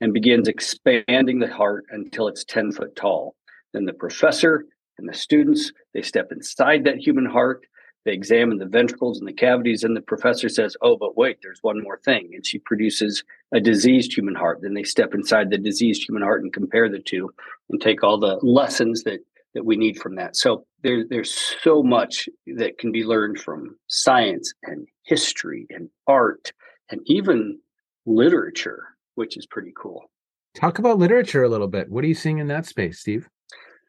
and 0.00 0.14
begins 0.14 0.48
expanding 0.48 1.38
the 1.38 1.52
heart 1.52 1.84
until 1.90 2.28
it's 2.28 2.44
10 2.44 2.72
foot 2.72 2.96
tall. 2.96 3.36
Then 3.72 3.84
the 3.84 3.92
professor 3.92 4.64
and 4.98 5.08
the 5.08 5.14
students, 5.14 5.72
they 5.92 6.02
step 6.02 6.32
inside 6.32 6.84
that 6.84 6.96
human 6.96 7.26
heart. 7.26 7.66
They 8.08 8.14
examine 8.14 8.56
the 8.56 8.64
ventricles 8.64 9.18
and 9.18 9.28
the 9.28 9.34
cavities, 9.34 9.84
and 9.84 9.94
the 9.94 10.00
professor 10.00 10.48
says, 10.48 10.78
Oh, 10.80 10.96
but 10.96 11.18
wait, 11.18 11.40
there's 11.42 11.62
one 11.62 11.82
more 11.82 11.98
thing. 11.98 12.30
And 12.32 12.46
she 12.46 12.58
produces 12.58 13.22
a 13.52 13.60
diseased 13.60 14.16
human 14.16 14.34
heart. 14.34 14.60
Then 14.62 14.72
they 14.72 14.82
step 14.82 15.12
inside 15.12 15.50
the 15.50 15.58
diseased 15.58 16.08
human 16.08 16.22
heart 16.22 16.42
and 16.42 16.50
compare 16.50 16.88
the 16.88 17.00
two 17.00 17.28
and 17.68 17.78
take 17.78 18.02
all 18.02 18.18
the 18.18 18.38
lessons 18.40 19.02
that 19.02 19.18
that 19.52 19.66
we 19.66 19.76
need 19.76 19.98
from 19.98 20.14
that. 20.14 20.36
So 20.36 20.64
there, 20.82 21.04
there's 21.06 21.34
so 21.62 21.82
much 21.82 22.30
that 22.56 22.78
can 22.78 22.92
be 22.92 23.04
learned 23.04 23.40
from 23.40 23.76
science 23.88 24.54
and 24.62 24.88
history 25.02 25.66
and 25.68 25.90
art 26.06 26.50
and 26.90 27.02
even 27.04 27.58
literature, 28.06 28.84
which 29.16 29.36
is 29.36 29.44
pretty 29.44 29.74
cool. 29.76 30.10
Talk 30.54 30.78
about 30.78 30.98
literature 30.98 31.42
a 31.42 31.48
little 31.50 31.68
bit. 31.68 31.90
What 31.90 32.04
are 32.04 32.08
you 32.08 32.14
seeing 32.14 32.38
in 32.38 32.46
that 32.48 32.64
space, 32.64 33.00
Steve? 33.00 33.28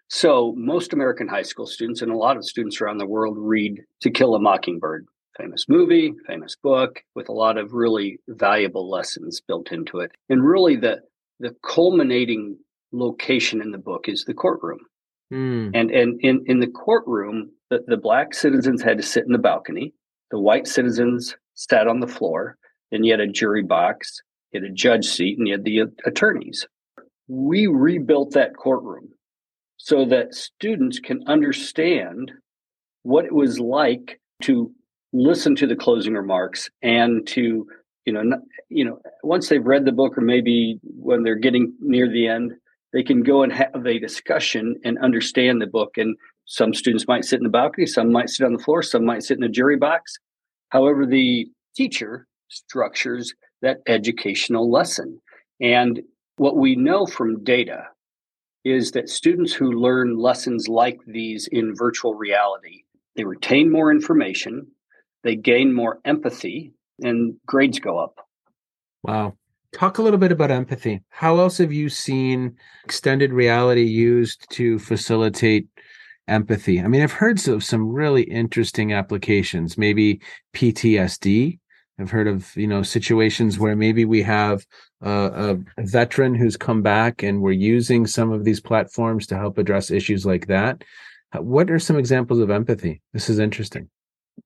So, 0.10 0.56
most 0.58 0.92
American 0.92 1.28
high 1.28 1.44
school 1.44 1.68
students 1.68 2.02
and 2.02 2.12
a 2.12 2.18
lot 2.18 2.36
of 2.36 2.44
students 2.44 2.82
around 2.82 2.98
the 2.98 3.06
world 3.06 3.38
read 3.38 3.84
To 4.02 4.10
Kill 4.10 4.34
a 4.34 4.40
Mockingbird, 4.40 5.06
famous 5.38 5.70
movie, 5.70 6.14
famous 6.26 6.56
book 6.56 7.04
with 7.14 7.30
a 7.30 7.34
lot 7.34 7.60
of 7.60 7.74
really 7.74 8.20
valuable 8.28 8.90
lessons 8.90 9.40
built 9.40 9.72
into 9.72 10.00
it. 10.00 10.12
And 10.28 10.44
really, 10.44 10.76
the 10.76 11.02
the 11.40 11.56
culminating 11.64 12.58
location 12.92 13.62
in 13.62 13.72
the 13.72 13.78
book 13.78 14.10
is 14.10 14.26
the 14.26 14.34
courtroom. 14.34 14.80
Mm. 15.32 15.72
And 15.76 15.92
and 15.92 16.20
in, 16.22 16.44
in 16.48 16.60
the 16.60 16.68
courtroom, 16.68 17.52
the, 17.70 17.84
the 17.86 17.98
black 17.98 18.34
citizens 18.34 18.82
had 18.82 18.98
to 18.98 19.04
sit 19.04 19.26
in 19.26 19.32
the 19.32 19.38
balcony. 19.38 19.94
The 20.32 20.40
white 20.40 20.68
citizens 20.68 21.36
sat 21.54 21.88
on 21.88 22.00
the 22.00 22.08
floor. 22.08 22.58
and 22.92 23.06
you 23.06 23.14
had 23.14 23.20
a 23.20 23.28
jury 23.28 23.62
box, 23.62 24.22
you 24.52 24.62
had 24.62 24.72
a 24.72 24.74
judge 24.74 25.06
seat, 25.06 25.38
and 25.38 25.48
you 25.48 25.54
had 25.54 25.66
the 25.66 25.84
attorneys. 26.06 26.68
We 27.28 27.68
rebuilt 27.68 28.32
that 28.32 28.58
courtroom 28.58 29.10
so 29.80 30.06
that 30.06 30.36
students 30.36 31.00
can 31.00 31.24
understand 31.28 32.32
what 33.02 33.26
it 33.26 33.34
was 33.34 33.60
like 33.60 34.22
to 34.44 34.72
listen 35.12 35.56
to 35.56 35.66
the 35.66 35.76
closing 35.76 36.14
remarks 36.14 36.70
and 36.84 37.26
to 37.26 37.66
you 38.06 38.14
know 38.14 38.24
you 38.70 38.86
know 38.86 39.02
once 39.24 39.50
they've 39.50 39.66
read 39.66 39.86
the 39.86 39.92
book 39.92 40.16
or 40.16 40.22
maybe 40.22 40.80
when 40.84 41.24
they're 41.24 41.36
getting 41.36 41.74
near 41.82 42.08
the 42.08 42.28
end 42.28 42.54
they 42.94 43.04
can 43.04 43.22
go 43.22 43.44
and 43.44 43.54
have 43.54 43.86
a 43.86 44.00
discussion 44.00 44.76
and 44.84 44.98
understand 45.00 45.62
the 45.62 45.68
book. 45.68 45.98
And 45.98 46.16
some 46.46 46.74
students 46.74 47.08
might 47.08 47.26
sit 47.26 47.40
in 47.40 47.44
the 47.44 47.50
balcony, 47.50 47.86
some 47.86 48.12
might 48.12 48.30
sit 48.30 48.46
on 48.46 48.54
the 48.54 48.64
floor, 48.64 48.82
some 48.82 49.06
might 49.06 49.24
sit 49.24 49.38
in 49.38 49.44
a 49.44 49.50
jury 49.50 49.78
box. 49.78 50.18
However, 50.70 51.06
the 51.06 51.48
teacher 51.76 52.28
structures 52.50 53.34
that 53.62 53.80
educational 53.88 54.72
lesson. 54.72 55.22
And 55.62 56.02
what 56.38 56.58
we 56.58 56.76
know 56.76 57.06
from 57.06 57.44
data 57.44 57.84
is 58.64 58.92
that 58.92 59.10
students 59.10 59.54
who 59.54 59.72
learn 59.72 60.18
lessons 60.18 60.68
like 60.68 61.00
these 61.08 61.48
in 61.52 61.76
virtual 61.76 62.16
reality, 62.16 62.84
they 63.16 63.24
retain 63.24 63.72
more 63.72 63.92
information, 63.92 64.68
they 65.24 65.36
gain 65.36 65.74
more 65.74 66.00
empathy, 66.06 66.74
and 67.02 67.36
grades 67.46 67.80
go 67.80 67.98
up. 67.98 68.16
Wow. 69.04 69.36
Talk 69.72 69.98
a 69.98 70.02
little 70.02 70.20
bit 70.20 70.32
about 70.32 70.52
empathy. 70.52 71.04
How 71.10 71.38
else 71.38 71.60
have 71.60 71.72
you 71.72 71.90
seen 71.90 72.56
extended 72.84 73.32
reality 73.32 73.84
used 73.84 74.50
to 74.52 74.80
facilitate 74.80 75.68
empathy? 76.28 76.82
I 76.82 76.88
mean, 76.88 77.02
I've 77.02 77.12
heard 77.12 77.48
of 77.48 77.64
some 77.64 77.88
really 77.88 78.24
interesting 78.24 78.94
applications, 78.94 79.78
maybe 79.78 80.22
PTSD. 80.56 81.59
I've 82.00 82.12
heard 82.12 82.28
of, 82.28 82.56
you 82.56 82.68
know, 82.68 82.82
situations 82.82 83.60
where 83.60 83.76
maybe 83.76 84.06
we 84.06 84.22
have 84.24 84.66
a, 85.02 85.58
a 85.78 85.84
veteran 85.84 86.34
who's 86.34 86.56
come 86.56 86.82
back 86.82 87.24
and 87.24 87.42
we're 87.42 87.52
using 87.52 88.08
some 88.08 88.32
of 88.32 88.46
these 88.46 88.62
platforms 88.62 89.28
to 89.28 89.38
help 89.38 89.58
address 89.58 89.92
issues 89.92 90.26
like 90.26 90.48
that. 90.48 90.84
What 91.34 91.70
are 91.70 91.80
some 91.80 91.98
examples 91.98 92.40
of 92.40 92.50
empathy? 92.50 93.02
This 93.14 93.30
is 93.30 93.38
interesting. 93.38 93.90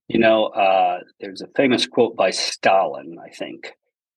You 0.08 0.20
know, 0.20 0.48
uh, 0.48 1.00
there's 1.20 1.42
a 1.42 1.48
famous 1.56 1.86
quote 1.86 2.16
by 2.16 2.32
Stalin, 2.32 3.18
I 3.24 3.30
think, 3.30 3.74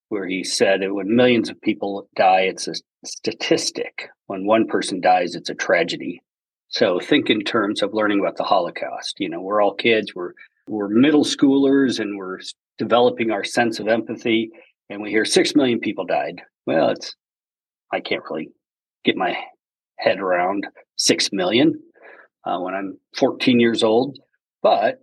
where 0.08 0.26
he 0.26 0.42
said 0.42 0.80
that 0.80 0.94
when 0.94 1.14
millions 1.14 1.50
of 1.50 1.60
people 1.60 2.08
die, 2.16 2.42
it's 2.42 2.66
a 2.66 2.74
statistic. 3.04 4.08
When 4.26 4.46
one 4.46 4.66
person 4.66 5.00
dies, 5.00 5.34
it's 5.34 5.50
a 5.50 5.54
tragedy. 5.54 6.22
So 6.68 6.98
think 6.98 7.30
in 7.30 7.42
terms 7.42 7.82
of 7.82 7.94
learning 7.94 8.20
about 8.20 8.36
the 8.36 8.44
Holocaust. 8.44 9.16
You 9.18 9.28
know, 9.28 9.40
we're 9.40 9.60
all 9.60 9.74
kids, 9.74 10.14
we're 10.14 10.32
we're 10.68 10.88
middle 10.88 11.24
schoolers, 11.24 12.00
and 12.00 12.18
we're 12.18 12.40
developing 12.78 13.30
our 13.30 13.44
sense 13.44 13.78
of 13.78 13.88
empathy. 13.88 14.50
And 14.88 15.02
we 15.02 15.10
hear 15.10 15.24
six 15.24 15.54
million 15.54 15.80
people 15.80 16.04
died. 16.04 16.40
Well, 16.66 16.90
it's 16.90 17.14
I 17.92 18.00
can't 18.00 18.22
really 18.30 18.48
get 19.04 19.16
my 19.16 19.36
head 19.98 20.18
around 20.20 20.66
six 20.96 21.30
million 21.32 21.80
uh, 22.44 22.58
when 22.58 22.74
I'm 22.74 22.98
14 23.16 23.60
years 23.60 23.82
old. 23.82 24.18
But 24.62 25.00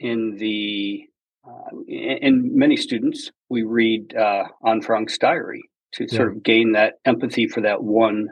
in 0.00 0.36
the 0.38 1.04
uh, 1.46 1.76
and 1.88 2.54
many 2.54 2.76
students, 2.76 3.30
we 3.48 3.62
read 3.62 4.14
uh, 4.16 4.44
Anne 4.66 4.82
Frank's 4.82 5.18
diary 5.18 5.62
to 5.92 6.06
yeah. 6.08 6.16
sort 6.16 6.28
of 6.28 6.42
gain 6.42 6.72
that 6.72 6.94
empathy 7.04 7.46
for 7.46 7.60
that 7.60 7.82
one 7.82 8.28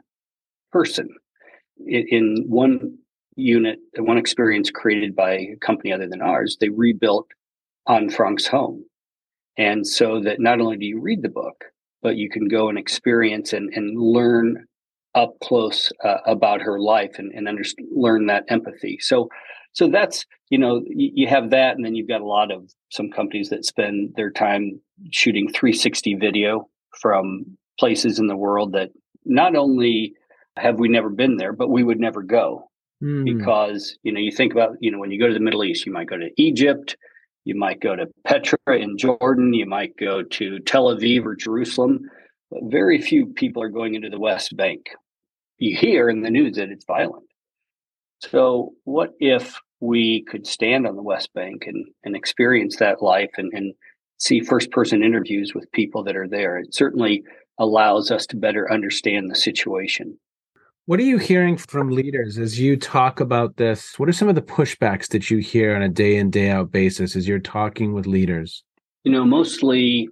person. 0.73 1.09
In, 1.87 2.07
in 2.09 2.45
one 2.49 2.99
unit, 3.37 3.79
one 3.99 4.19
experience 4.19 4.71
created 4.71 5.15
by 5.15 5.33
a 5.33 5.57
company 5.61 5.93
other 5.93 6.09
than 6.09 6.23
ours, 6.23 6.57
they 6.61 6.69
rebuilt 6.71 7.27
Anne 7.89 8.11
Frank's 8.11 8.47
home. 8.47 8.85
And 9.59 9.87
so 9.87 10.21
that 10.21 10.41
not 10.41 10.61
only 10.61 10.77
do 10.77 10.87
you 10.87 11.01
read 11.01 11.23
the 11.23 11.29
book, 11.29 11.65
but 12.01 12.17
you 12.17 12.31
can 12.31 12.49
go 12.49 12.69
and 12.69 12.79
experience 12.79 13.53
and, 13.53 13.73
and 13.75 14.01
learn 14.01 14.67
up 15.15 15.35
close 15.43 15.93
uh, 16.03 16.19
about 16.27 16.63
her 16.63 16.81
life 16.81 17.17
and, 17.19 17.33
and 17.33 17.47
under, 17.47 17.63
learn 17.95 18.27
that 18.27 18.45
empathy. 18.49 18.99
So 19.01 19.29
so 19.73 19.89
that's 19.89 20.27
you 20.51 20.59
know 20.59 20.83
you 20.87 21.27
have 21.27 21.51
that 21.51 21.77
and 21.77 21.85
then 21.85 21.95
you've 21.95 22.09
got 22.09 22.21
a 22.21 22.27
lot 22.27 22.53
of 22.53 22.71
some 22.91 23.11
companies 23.11 23.49
that 23.51 23.65
spend 23.65 24.13
their 24.17 24.31
time 24.31 24.81
shooting 25.11 25.49
360 25.49 26.15
video 26.17 26.69
from 27.01 27.57
places 27.79 28.19
in 28.19 28.27
the 28.27 28.37
world 28.37 28.73
that 28.73 28.91
not 29.25 29.57
only 29.57 30.13
have 30.57 30.79
we 30.79 30.89
never 30.89 31.09
been 31.09 31.37
there 31.37 31.53
but 31.53 31.71
we 31.71 31.83
would 31.83 31.99
never 31.99 32.23
go 32.23 32.69
mm. 33.03 33.25
because 33.25 33.99
you 34.03 34.13
know 34.13 34.21
you 34.21 34.31
think 34.31 34.53
about 34.53 34.77
you 34.81 34.91
know 34.91 34.99
when 34.99 35.11
you 35.11 35.19
go 35.19 35.27
to 35.27 35.35
the 35.35 35.41
middle 35.41 35.65
east 35.65 35.87
you 35.87 35.93
might 35.93 36.09
go 36.09 36.19
to 36.19 36.29
egypt 36.37 36.97
you 37.45 37.55
might 37.55 37.81
go 37.81 37.97
to 37.97 38.07
petra 38.27 38.59
in 38.69 38.97
jordan 38.99 39.53
you 39.53 39.67
might 39.67 39.97
go 39.97 40.23
to 40.23 40.59
tel 40.61 40.87
aviv 40.87 41.25
or 41.25 41.35
jerusalem 41.35 42.01
but 42.51 42.61
very 42.65 43.01
few 43.01 43.27
people 43.27 43.63
are 43.63 43.71
going 43.71 43.95
into 43.95 44.09
the 44.09 44.21
west 44.21 44.57
bank 44.57 44.91
you 45.59 45.77
hear 45.77 46.09
in 46.09 46.23
the 46.23 46.31
news 46.31 46.57
that 46.57 46.71
it's 46.71 46.85
violent 46.85 47.25
so, 48.31 48.75
what 48.85 49.11
if 49.19 49.61
we 49.81 50.23
could 50.29 50.47
stand 50.47 50.87
on 50.87 50.95
the 50.95 51.03
West 51.03 51.35
Bank 51.35 51.65
and, 51.67 51.85
and 52.05 52.15
experience 52.15 52.77
that 52.77 53.03
life 53.03 53.33
and, 53.37 53.53
and 53.53 53.75
see 54.19 54.41
first 54.41 54.71
person 54.71 55.03
interviews 55.03 55.53
with 55.55 55.71
people 55.73 56.05
that 56.05 56.17
are 56.17 56.29
there? 56.29 56.59
It 56.59 56.73
certainly 56.73 57.25
allows 57.59 58.13
us 58.13 58.25
to 58.27 58.37
better 58.37 58.73
understand 58.73 59.29
the 59.29 59.35
situation. 59.35 60.19
What 60.87 60.99
are 60.99 61.05
you 61.05 61.19
hearing 61.19 61.57
from 61.57 61.91
leaders 61.91 62.39
as 62.39 62.59
you 62.59 62.77
talk 62.77 63.21
about 63.21 63.57
this? 63.57 63.97
What 64.01 64.09
are 64.09 64.13
some 64.13 64.29
of 64.29 64.35
the 64.35 64.43
pushbacks 64.43 65.07
that 65.11 65.31
you 65.31 65.39
hear 65.39 65.77
on 65.77 65.83
a 65.83 65.89
day 65.89 66.17
in, 66.17 66.29
day 66.29 66.51
out 66.51 66.73
basis 66.73 67.15
as 67.15 67.29
you're 67.29 67.39
talking 67.39 67.93
with 67.93 68.09
leaders? 68.09 68.65
You 69.05 69.13
know, 69.13 69.25
mostly 69.25 70.09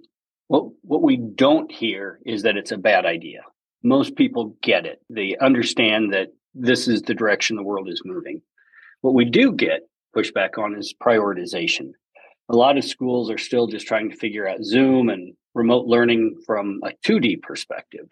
what, 0.47 0.69
what 0.83 1.01
we 1.01 1.17
don't 1.17 1.69
hear 1.69 2.19
is 2.25 2.43
that 2.43 2.55
it's 2.55 2.71
a 2.71 2.77
bad 2.77 3.05
idea. 3.05 3.41
Most 3.83 4.15
people 4.15 4.55
get 4.63 4.85
it. 4.85 5.01
They 5.09 5.35
understand 5.41 6.13
that 6.13 6.29
this 6.55 6.87
is 6.87 7.01
the 7.01 7.15
direction 7.15 7.57
the 7.57 7.63
world 7.63 7.89
is 7.89 8.01
moving. 8.05 8.41
What 9.01 9.13
we 9.13 9.25
do 9.25 9.51
get 9.51 9.81
pushback 10.15 10.57
on 10.57 10.73
is 10.77 10.95
prioritization. 11.03 11.91
A 12.47 12.55
lot 12.55 12.77
of 12.77 12.85
schools 12.85 13.29
are 13.29 13.37
still 13.37 13.67
just 13.67 13.87
trying 13.87 14.09
to 14.09 14.15
figure 14.15 14.47
out 14.47 14.63
Zoom 14.63 15.09
and 15.09 15.33
remote 15.53 15.87
learning 15.87 16.41
from 16.45 16.79
a 16.85 16.91
2D 17.05 17.41
perspective. 17.41 18.07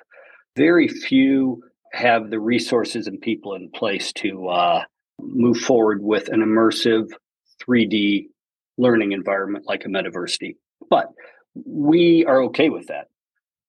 Very 0.57 0.89
few 0.89 1.63
have 1.91 2.29
the 2.29 2.39
resources 2.39 3.07
and 3.07 3.19
people 3.21 3.55
in 3.55 3.69
place 3.69 4.13
to 4.13 4.47
uh, 4.47 4.83
move 5.19 5.57
forward 5.57 6.01
with 6.01 6.29
an 6.29 6.41
immersive 6.41 7.09
3D 7.61 8.27
learning 8.77 9.11
environment 9.11 9.65
like 9.67 9.85
a 9.85 9.89
metaversity. 9.89 10.55
But 10.89 11.07
we 11.65 12.25
are 12.25 12.43
okay 12.43 12.69
with 12.69 12.87
that. 12.87 13.07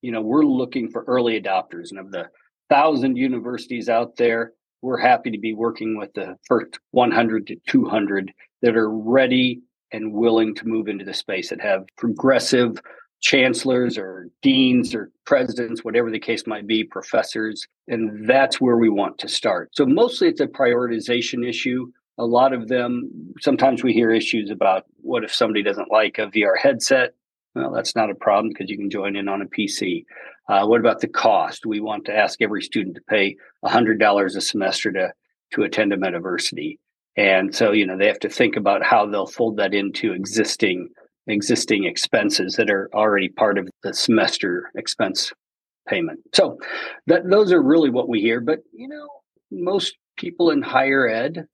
You 0.01 0.11
know, 0.11 0.21
we're 0.21 0.45
looking 0.45 0.89
for 0.89 1.03
early 1.03 1.39
adopters, 1.39 1.91
and 1.91 1.99
of 1.99 2.11
the 2.11 2.29
thousand 2.69 3.17
universities 3.17 3.89
out 3.89 4.15
there, 4.15 4.53
we're 4.81 4.97
happy 4.97 5.29
to 5.31 5.37
be 5.37 5.53
working 5.53 5.97
with 5.97 6.11
the 6.13 6.37
first 6.47 6.79
100 6.91 7.47
to 7.47 7.55
200 7.67 8.31
that 8.61 8.75
are 8.75 8.89
ready 8.89 9.61
and 9.91 10.13
willing 10.13 10.55
to 10.55 10.67
move 10.67 10.87
into 10.87 11.05
the 11.05 11.13
space 11.13 11.49
that 11.49 11.61
have 11.61 11.85
progressive 11.97 12.81
chancellors 13.21 13.97
or 13.97 14.27
deans 14.41 14.93
or 14.93 15.11
presidents, 15.25 15.83
whatever 15.83 16.11
the 16.11 16.19
case 16.19 16.45
might 16.47 16.67
be, 16.67 16.83
professors. 16.83 17.67
And 17.87 18.27
that's 18.27 18.59
where 18.59 18.77
we 18.77 18.89
want 18.89 19.19
to 19.19 19.27
start. 19.27 19.69
So 19.73 19.85
mostly 19.85 20.27
it's 20.27 20.41
a 20.41 20.47
prioritization 20.47 21.47
issue. 21.47 21.91
A 22.17 22.25
lot 22.25 22.51
of 22.53 22.67
them, 22.67 23.09
sometimes 23.39 23.83
we 23.83 23.93
hear 23.93 24.11
issues 24.11 24.49
about 24.49 24.83
what 24.97 25.23
if 25.23 25.33
somebody 25.33 25.63
doesn't 25.63 25.91
like 25.91 26.17
a 26.17 26.27
VR 26.27 26.57
headset? 26.57 27.13
Well, 27.55 27.71
that's 27.71 27.95
not 27.95 28.09
a 28.09 28.15
problem 28.15 28.49
because 28.49 28.69
you 28.69 28.77
can 28.77 28.89
join 28.89 29.15
in 29.15 29.27
on 29.27 29.41
a 29.41 29.45
PC. 29.45 30.05
Uh, 30.49 30.65
what 30.65 30.79
about 30.79 30.99
the 30.99 31.07
cost? 31.07 31.65
We 31.65 31.79
want 31.79 32.05
to 32.05 32.15
ask 32.15 32.41
every 32.41 32.61
student 32.61 32.95
to 32.95 33.01
pay 33.07 33.35
$100 33.63 34.25
a 34.25 34.41
semester 34.41 34.91
to, 34.93 35.13
to 35.53 35.63
attend 35.63 35.93
a 35.93 35.97
metaversity. 35.97 36.77
And 37.17 37.53
so, 37.53 37.71
you 37.71 37.85
know, 37.85 37.97
they 37.97 38.07
have 38.07 38.19
to 38.19 38.29
think 38.29 38.55
about 38.55 38.83
how 38.83 39.05
they'll 39.05 39.27
fold 39.27 39.57
that 39.57 39.73
into 39.73 40.13
existing 40.13 40.89
existing 41.27 41.85
expenses 41.85 42.55
that 42.55 42.69
are 42.69 42.89
already 42.93 43.29
part 43.29 43.57
of 43.57 43.69
the 43.83 43.93
semester 43.93 44.71
expense 44.75 45.31
payment. 45.87 46.19
So 46.33 46.57
that 47.07 47.29
those 47.29 47.51
are 47.51 47.61
really 47.61 47.89
what 47.89 48.09
we 48.09 48.21
hear. 48.21 48.39
But 48.39 48.59
you 48.73 48.87
know, 48.87 49.07
most 49.51 49.95
people 50.17 50.49
in 50.49 50.61
higher 50.61 51.07
ed 51.07 51.45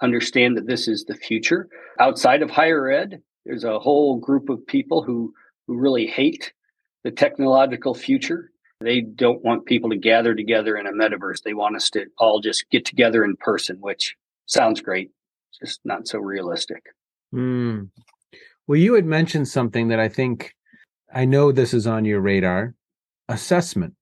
understand 0.00 0.56
that 0.56 0.66
this 0.66 0.88
is 0.88 1.04
the 1.04 1.14
future. 1.14 1.68
Outside 2.00 2.42
of 2.42 2.50
higher 2.50 2.90
ed, 2.90 3.22
there's 3.44 3.64
a 3.64 3.78
whole 3.78 4.16
group 4.18 4.48
of 4.48 4.66
people 4.66 5.02
who 5.02 5.32
who 5.66 5.78
really 5.78 6.06
hate 6.06 6.52
the 7.04 7.10
technological 7.10 7.94
future. 7.94 8.50
They 8.80 9.00
don't 9.00 9.44
want 9.44 9.66
people 9.66 9.90
to 9.90 9.96
gather 9.96 10.34
together 10.34 10.76
in 10.76 10.86
a 10.86 10.92
metaverse. 10.92 11.42
They 11.42 11.54
want 11.54 11.76
us 11.76 11.90
to 11.90 12.06
all 12.18 12.40
just 12.40 12.68
get 12.70 12.84
together 12.84 13.24
in 13.24 13.36
person, 13.36 13.78
which 13.80 14.16
sounds 14.46 14.80
great, 14.80 15.10
just 15.58 15.80
not 15.84 16.06
so 16.06 16.18
realistic. 16.18 16.82
Mm. 17.34 17.90
Well, 18.66 18.78
you 18.78 18.94
had 18.94 19.04
mentioned 19.04 19.48
something 19.48 19.88
that 19.88 20.00
I 20.00 20.08
think 20.08 20.54
I 21.12 21.24
know 21.24 21.52
this 21.52 21.74
is 21.74 21.86
on 21.86 22.04
your 22.04 22.20
radar 22.20 22.74
assessment. 23.28 23.94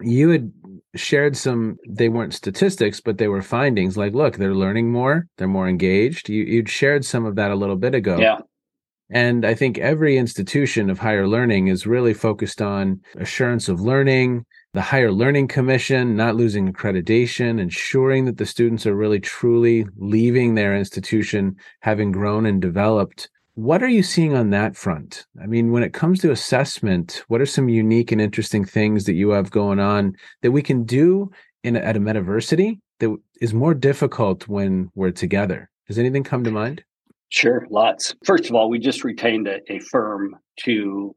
You 0.00 0.30
had 0.30 0.52
shared 0.96 1.36
some, 1.36 1.76
they 1.88 2.08
weren't 2.08 2.34
statistics, 2.34 3.00
but 3.00 3.18
they 3.18 3.28
were 3.28 3.42
findings 3.42 3.96
like, 3.96 4.14
look, 4.14 4.36
they're 4.36 4.54
learning 4.54 4.90
more, 4.90 5.26
they're 5.36 5.46
more 5.46 5.68
engaged. 5.68 6.28
You, 6.28 6.44
you'd 6.44 6.68
shared 6.68 7.04
some 7.04 7.24
of 7.24 7.36
that 7.36 7.50
a 7.50 7.56
little 7.56 7.76
bit 7.76 7.94
ago. 7.94 8.18
Yeah. 8.18 8.38
And 9.10 9.44
I 9.44 9.54
think 9.54 9.76
every 9.76 10.16
institution 10.16 10.88
of 10.88 10.98
higher 10.98 11.28
learning 11.28 11.68
is 11.68 11.86
really 11.86 12.14
focused 12.14 12.62
on 12.62 13.02
assurance 13.16 13.68
of 13.68 13.80
learning, 13.80 14.46
the 14.72 14.80
Higher 14.80 15.12
Learning 15.12 15.46
Commission, 15.46 16.16
not 16.16 16.34
losing 16.34 16.72
accreditation, 16.72 17.60
ensuring 17.60 18.24
that 18.24 18.38
the 18.38 18.46
students 18.46 18.86
are 18.86 18.96
really 18.96 19.20
truly 19.20 19.86
leaving 19.98 20.54
their 20.54 20.74
institution 20.74 21.56
having 21.82 22.10
grown 22.10 22.46
and 22.46 22.62
developed. 22.62 23.28
What 23.54 23.82
are 23.82 23.88
you 23.88 24.02
seeing 24.02 24.34
on 24.34 24.48
that 24.50 24.76
front? 24.76 25.26
I 25.42 25.46
mean, 25.46 25.72
when 25.72 25.82
it 25.82 25.92
comes 25.92 26.20
to 26.20 26.30
assessment, 26.30 27.22
what 27.28 27.42
are 27.42 27.46
some 27.46 27.68
unique 27.68 28.10
and 28.10 28.20
interesting 28.20 28.64
things 28.64 29.04
that 29.04 29.12
you 29.12 29.30
have 29.30 29.50
going 29.50 29.78
on 29.78 30.14
that 30.40 30.52
we 30.52 30.62
can 30.62 30.84
do 30.84 31.30
in 31.62 31.76
at 31.76 31.96
a 31.96 32.00
metaversity 32.00 32.78
that 33.00 33.14
is 33.42 33.52
more 33.52 33.74
difficult 33.74 34.48
when 34.48 34.90
we're 34.94 35.10
together? 35.10 35.68
Does 35.86 35.98
anything 35.98 36.24
come 36.24 36.44
to 36.44 36.50
mind? 36.50 36.82
Sure, 37.28 37.66
lots. 37.70 38.14
First 38.24 38.46
of 38.46 38.54
all, 38.54 38.70
we 38.70 38.78
just 38.78 39.04
retained 39.04 39.46
a, 39.46 39.60
a 39.70 39.80
firm 39.80 40.34
to 40.60 41.14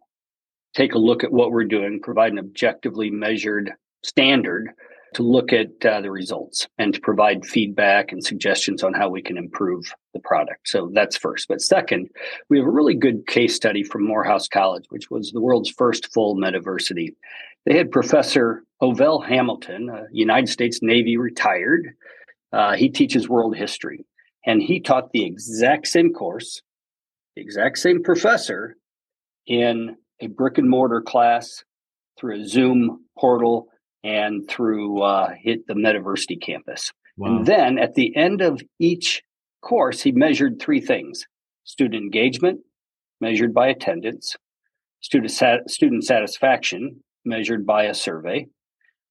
take 0.75 0.93
a 0.93 0.99
look 0.99 1.23
at 1.23 1.31
what 1.31 1.51
we're 1.51 1.63
doing, 1.63 2.01
provide 2.03 2.33
an 2.33 2.39
objectively 2.39 3.09
measured 3.09 3.71
standard 4.03 4.71
to 5.13 5.23
look 5.23 5.53
at 5.53 5.85
uh, 5.85 6.01
the 6.01 6.11
results 6.11 6.67
and 6.77 6.93
to 6.93 6.99
provide 6.99 7.45
feedback 7.45 8.11
and 8.11 8.23
suggestions 8.23 8.83
on 8.83 8.93
how 8.93 9.09
we 9.09 9.21
can 9.21 9.37
improve 9.37 9.93
the 10.13 10.19
product. 10.19 10.67
So 10.67 10.89
that's 10.93 11.15
first. 11.15 11.47
But 11.47 11.61
second, 11.61 12.09
we 12.49 12.57
have 12.57 12.67
a 12.67 12.71
really 12.71 12.95
good 12.95 13.25
case 13.27 13.55
study 13.55 13.83
from 13.83 14.05
Morehouse 14.05 14.47
College, 14.47 14.85
which 14.89 15.09
was 15.09 15.31
the 15.31 15.41
world's 15.41 15.69
first 15.69 16.11
full 16.13 16.35
metaversity. 16.35 17.15
They 17.65 17.77
had 17.77 17.91
Professor 17.91 18.63
Ovell 18.81 19.25
Hamilton, 19.25 19.89
a 19.89 20.05
United 20.11 20.49
States 20.49 20.79
Navy 20.81 21.17
retired. 21.17 21.95
Uh, 22.51 22.75
he 22.75 22.89
teaches 22.89 23.29
world 23.29 23.55
history 23.55 24.05
and 24.45 24.61
he 24.61 24.79
taught 24.79 25.11
the 25.11 25.25
exact 25.25 25.87
same 25.87 26.13
course, 26.13 26.61
the 27.35 27.41
exact 27.41 27.77
same 27.77 28.03
professor 28.03 28.75
in 29.47 29.95
a 30.21 30.27
brick 30.27 30.57
and 30.57 30.69
mortar 30.69 31.01
class 31.01 31.63
through 32.17 32.41
a 32.41 32.47
Zoom 32.47 33.05
portal 33.17 33.67
and 34.05 34.47
through 34.47 35.01
uh, 35.01 35.33
hit 35.41 35.65
the 35.65 35.73
Metaversity 35.73 36.39
campus. 36.39 36.93
Wow. 37.17 37.37
And 37.37 37.45
then 37.45 37.79
at 37.79 37.95
the 37.95 38.15
end 38.15 38.41
of 38.41 38.61
each 38.79 39.23
course, 39.61 40.01
he 40.01 40.11
measured 40.11 40.61
three 40.61 40.79
things: 40.79 41.25
student 41.63 42.01
engagement, 42.01 42.59
measured 43.19 43.53
by 43.53 43.67
attendance, 43.67 44.35
student 45.01 45.31
sat- 45.31 45.69
student 45.69 46.03
satisfaction, 46.03 47.03
measured 47.25 47.65
by 47.65 47.85
a 47.85 47.95
survey, 47.95 48.45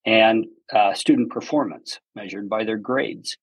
and 0.07 0.47
uh, 0.73 0.95
student 0.95 1.31
performance, 1.31 1.99
measured 2.15 2.49
by 2.49 2.63
their 2.65 2.79
grades. 2.79 3.37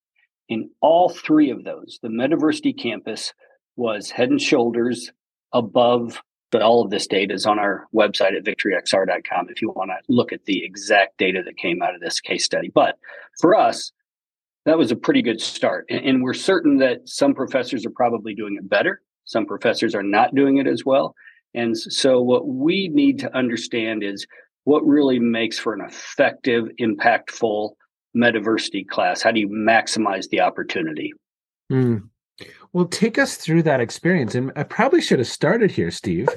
In 0.48 0.70
all 0.82 1.10
three 1.10 1.50
of 1.50 1.64
those, 1.64 2.00
the 2.02 2.10
Metaversity 2.10 2.78
campus 2.78 3.34
was 3.76 4.10
head 4.10 4.30
and 4.30 4.42
shoulders 4.42 5.12
above 5.54 6.22
but 6.52 6.62
all 6.62 6.84
of 6.84 6.92
this 6.92 7.08
data 7.08 7.34
is 7.34 7.46
on 7.46 7.60
our 7.60 7.88
website 7.94 8.36
at 8.36 8.44
victoryxr.com 8.44 9.48
if 9.50 9.62
you 9.62 9.70
want 9.70 9.90
to 9.90 10.14
look 10.14 10.34
at 10.34 10.46
the 10.46 10.64
exact 10.64 11.18
data 11.18 11.42
that 11.44 11.58
came 11.58 11.82
out 11.82 11.96
of 11.96 12.02
this 12.02 12.20
case 12.20 12.46
study. 12.46 12.70
But 12.74 12.98
for 13.40 13.56
us, 13.56 13.92
that 14.66 14.78
was 14.78 14.92
a 14.92 14.96
pretty 14.96 15.22
good 15.22 15.42
start. 15.42 15.86
And, 15.90 16.22
we're 16.22 16.34
certain 16.34 16.78
that 16.78 17.08
some 17.10 17.34
professors 17.34 17.86
are 17.86 17.92
probably 17.92 18.36
doing 18.36 18.58
it 18.58 18.70
better. 18.70 19.02
Some 19.26 19.46
professors 19.46 19.96
are 19.96 20.04
not 20.04 20.36
doing 20.36 20.58
it 20.58 20.68
as 20.68 20.86
well. 20.86 21.16
And 21.54 21.76
so, 21.78 22.22
what 22.22 22.48
we 22.48 22.90
need 22.90 23.18
to 23.20 23.36
understand 23.36 24.04
is 24.04 24.28
what 24.66 24.86
really 24.86 25.20
makes 25.20 25.58
for 25.58 25.74
an 25.74 25.82
effective, 25.82 26.66
impactful 26.80 27.72
metaversity 28.16 28.88
class? 28.88 29.22
How 29.22 29.32
do 29.32 29.40
you 29.40 29.50
maximize 29.50 30.30
the 30.30 30.42
opportunity? 30.42 31.14
Mm. 31.72 32.10
Well, 32.73 32.86
take 32.86 33.17
us 33.17 33.36
through 33.36 33.63
that 33.63 33.81
experience. 33.81 34.34
And 34.34 34.51
I 34.55 34.63
probably 34.63 35.01
should 35.01 35.19
have 35.19 35.27
started 35.27 35.71
here, 35.71 35.91
Steve. 35.91 36.29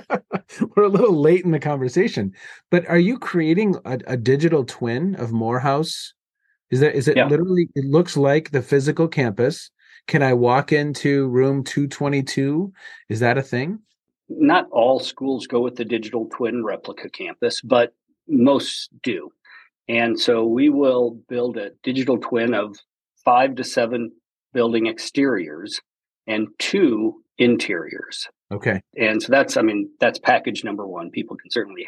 We're 0.76 0.84
a 0.84 0.88
little 0.88 1.20
late 1.20 1.44
in 1.44 1.50
the 1.50 1.60
conversation, 1.60 2.32
but 2.70 2.86
are 2.88 2.98
you 2.98 3.18
creating 3.18 3.76
a, 3.84 3.98
a 4.06 4.16
digital 4.16 4.64
twin 4.64 5.14
of 5.16 5.30
Morehouse? 5.30 6.14
Is 6.70 6.80
that 6.80 6.94
is 6.94 7.06
it 7.06 7.16
yeah. 7.16 7.26
literally? 7.26 7.68
It 7.74 7.84
looks 7.84 8.16
like 8.16 8.50
the 8.50 8.62
physical 8.62 9.08
campus. 9.08 9.70
Can 10.06 10.22
I 10.22 10.32
walk 10.32 10.72
into 10.72 11.28
room 11.28 11.64
two 11.64 11.86
twenty 11.86 12.22
two? 12.22 12.72
Is 13.08 13.20
that 13.20 13.38
a 13.38 13.42
thing? 13.42 13.80
Not 14.28 14.68
all 14.70 15.00
schools 15.00 15.46
go 15.46 15.60
with 15.60 15.76
the 15.76 15.84
digital 15.84 16.28
twin 16.32 16.64
replica 16.64 17.10
campus, 17.10 17.60
but 17.60 17.94
most 18.26 18.90
do. 19.02 19.30
And 19.88 20.18
so 20.18 20.44
we 20.44 20.68
will 20.68 21.18
build 21.28 21.56
a 21.56 21.70
digital 21.82 22.18
twin 22.18 22.54
of 22.54 22.76
five 23.24 23.54
to 23.56 23.64
seven 23.64 24.12
building 24.52 24.86
exteriors 24.86 25.80
and 26.26 26.48
two 26.58 27.22
interiors. 27.38 28.28
Okay. 28.52 28.80
And 28.96 29.22
so 29.22 29.30
that's, 29.30 29.56
I 29.56 29.62
mean, 29.62 29.90
that's 30.00 30.18
package 30.18 30.64
number 30.64 30.86
one. 30.86 31.10
People 31.10 31.36
can 31.36 31.50
certainly 31.50 31.86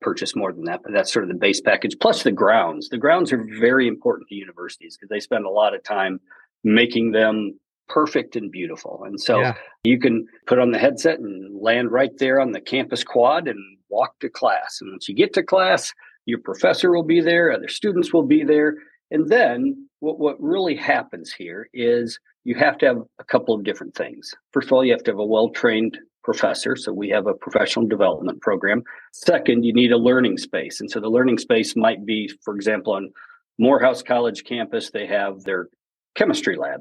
purchase 0.00 0.34
more 0.34 0.52
than 0.52 0.64
that, 0.64 0.80
but 0.82 0.92
that's 0.92 1.12
sort 1.12 1.24
of 1.24 1.28
the 1.28 1.38
base 1.38 1.60
package. 1.60 1.96
Plus 2.00 2.22
the 2.22 2.32
grounds. 2.32 2.88
The 2.88 2.98
grounds 2.98 3.32
are 3.32 3.46
very 3.58 3.86
important 3.86 4.28
to 4.28 4.34
universities 4.34 4.96
because 4.96 5.08
they 5.08 5.20
spend 5.20 5.46
a 5.46 5.50
lot 5.50 5.74
of 5.74 5.82
time 5.84 6.20
making 6.64 7.12
them 7.12 7.58
perfect 7.88 8.36
and 8.36 8.50
beautiful. 8.50 9.02
And 9.04 9.20
so 9.20 9.40
yeah. 9.40 9.54
you 9.84 9.98
can 9.98 10.26
put 10.46 10.58
on 10.58 10.70
the 10.70 10.78
headset 10.78 11.18
and 11.18 11.60
land 11.60 11.90
right 11.90 12.16
there 12.18 12.40
on 12.40 12.52
the 12.52 12.60
campus 12.60 13.04
quad 13.04 13.48
and 13.48 13.58
walk 13.90 14.18
to 14.20 14.28
class. 14.28 14.78
And 14.80 14.90
once 14.90 15.08
you 15.08 15.14
get 15.14 15.32
to 15.34 15.42
class, 15.42 15.92
your 16.24 16.38
professor 16.38 16.90
will 16.92 17.04
be 17.04 17.20
there, 17.20 17.52
other 17.52 17.68
students 17.68 18.12
will 18.12 18.22
be 18.24 18.44
there. 18.44 18.76
And 19.12 19.28
then 19.28 19.88
what, 20.00 20.18
what 20.18 20.42
really 20.42 20.74
happens 20.74 21.32
here 21.32 21.68
is 21.72 22.18
you 22.44 22.56
have 22.56 22.78
to 22.78 22.86
have 22.86 23.02
a 23.18 23.24
couple 23.24 23.54
of 23.54 23.62
different 23.62 23.94
things. 23.94 24.34
First 24.52 24.68
of 24.68 24.72
all, 24.72 24.84
you 24.84 24.92
have 24.92 25.04
to 25.04 25.12
have 25.12 25.18
a 25.18 25.24
well 25.24 25.50
trained 25.50 25.98
professor. 26.24 26.76
So 26.76 26.92
we 26.92 27.10
have 27.10 27.26
a 27.26 27.34
professional 27.34 27.86
development 27.86 28.40
program. 28.40 28.82
Second, 29.12 29.64
you 29.64 29.72
need 29.74 29.92
a 29.92 29.98
learning 29.98 30.38
space. 30.38 30.80
And 30.80 30.90
so 30.90 30.98
the 30.98 31.10
learning 31.10 31.38
space 31.38 31.76
might 31.76 32.06
be, 32.06 32.30
for 32.42 32.54
example, 32.54 32.94
on 32.94 33.10
Morehouse 33.58 34.02
College 34.02 34.44
campus, 34.44 34.90
they 34.90 35.06
have 35.06 35.42
their 35.42 35.68
chemistry 36.14 36.56
lab. 36.56 36.80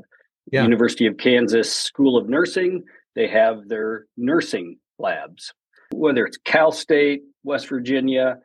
Yeah. 0.52 0.64
University 0.64 1.06
of 1.06 1.18
Kansas 1.18 1.74
School 1.74 2.18
of 2.18 2.30
Nursing, 2.30 2.84
they 3.16 3.28
have 3.28 3.68
their 3.68 4.06
nursing 4.18 4.78
labs. 4.98 5.54
Whether 5.92 6.26
it's 6.26 6.38
Cal 6.38 6.72
State, 6.72 7.22
West 7.44 7.68
Virginia, 7.68 8.38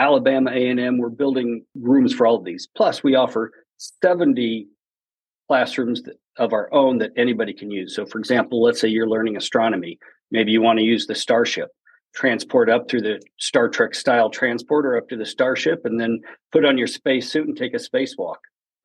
Alabama 0.00 0.50
A&M, 0.50 0.96
we're 0.96 1.10
building 1.10 1.62
rooms 1.74 2.14
for 2.14 2.26
all 2.26 2.36
of 2.36 2.44
these. 2.44 2.66
Plus, 2.74 3.04
we 3.04 3.14
offer 3.14 3.52
70 3.76 4.66
classrooms 5.46 6.02
of 6.38 6.54
our 6.54 6.72
own 6.72 6.96
that 6.98 7.10
anybody 7.18 7.52
can 7.52 7.70
use. 7.70 7.94
So, 7.94 8.06
for 8.06 8.18
example, 8.18 8.62
let's 8.62 8.80
say 8.80 8.88
you're 8.88 9.08
learning 9.08 9.36
astronomy. 9.36 9.98
Maybe 10.30 10.52
you 10.52 10.62
want 10.62 10.78
to 10.78 10.84
use 10.84 11.06
the 11.06 11.14
Starship, 11.14 11.68
transport 12.14 12.70
up 12.70 12.88
through 12.88 13.02
the 13.02 13.20
Star 13.38 13.68
Trek 13.68 13.94
style 13.94 14.30
transporter 14.30 14.96
up 14.96 15.06
to 15.10 15.16
the 15.16 15.26
Starship, 15.26 15.82
and 15.84 16.00
then 16.00 16.20
put 16.50 16.64
on 16.64 16.78
your 16.78 16.86
spacesuit 16.86 17.46
and 17.46 17.56
take 17.56 17.74
a 17.74 17.76
spacewalk. 17.76 18.36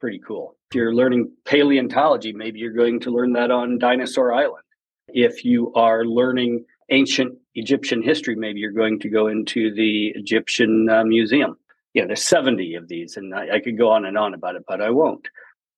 Pretty 0.01 0.19
cool. 0.27 0.57
If 0.69 0.75
you're 0.75 0.93
learning 0.93 1.31
paleontology, 1.45 2.33
maybe 2.33 2.59
you're 2.59 2.73
going 2.73 2.99
to 2.99 3.11
learn 3.11 3.31
that 3.33 3.51
on 3.51 3.79
Dinosaur 3.79 4.33
Island. 4.33 4.63
If 5.07 5.45
you 5.45 5.71
are 5.75 6.03
learning 6.03 6.65
ancient 6.89 7.37
Egyptian 7.55 8.01
history, 8.01 8.35
maybe 8.35 8.59
you're 8.59 8.71
going 8.71 8.99
to 8.99 9.09
go 9.09 9.27
into 9.27 9.73
the 9.73 10.07
Egyptian 10.15 10.89
uh, 10.89 11.03
Museum. 11.03 11.57
Yeah, 11.93 12.05
there's 12.05 12.23
70 12.23 12.75
of 12.75 12.87
these, 12.87 13.17
and 13.17 13.33
I, 13.33 13.55
I 13.55 13.59
could 13.59 13.77
go 13.77 13.89
on 13.89 14.05
and 14.05 14.17
on 14.17 14.33
about 14.33 14.55
it, 14.55 14.63
but 14.67 14.81
I 14.81 14.89
won't. 14.89 15.27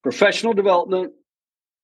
Professional 0.03 0.53
development, 0.53 1.13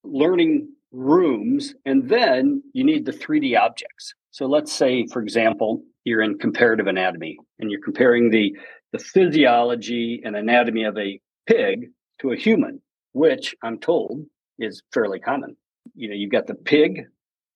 learning 0.04 0.70
rooms, 0.92 1.76
and 1.86 2.10
then 2.10 2.64
you 2.74 2.84
need 2.84 3.06
the 3.06 3.12
3D 3.12 3.58
objects. 3.58 4.14
So 4.32 4.46
let's 4.46 4.72
say, 4.72 5.06
for 5.08 5.22
example, 5.22 5.84
you're 6.04 6.22
in 6.22 6.38
comparative 6.38 6.88
anatomy 6.88 7.38
and 7.60 7.70
you're 7.70 7.82
comparing 7.82 8.30
the, 8.30 8.56
the 8.92 9.00
physiology 9.00 10.22
and 10.26 10.36
anatomy 10.36 10.84
of 10.84 10.98
a 10.98 11.20
pig 11.48 11.92
to 12.20 12.32
a 12.32 12.36
human, 12.36 12.82
which 13.14 13.56
I'm 13.64 13.80
told 13.80 14.26
is 14.60 14.82
fairly 14.94 15.20
common. 15.20 15.56
You 15.96 16.10
know, 16.10 16.16
you've 16.16 16.32
got 16.32 16.48
the 16.48 16.56
pig 16.56 17.06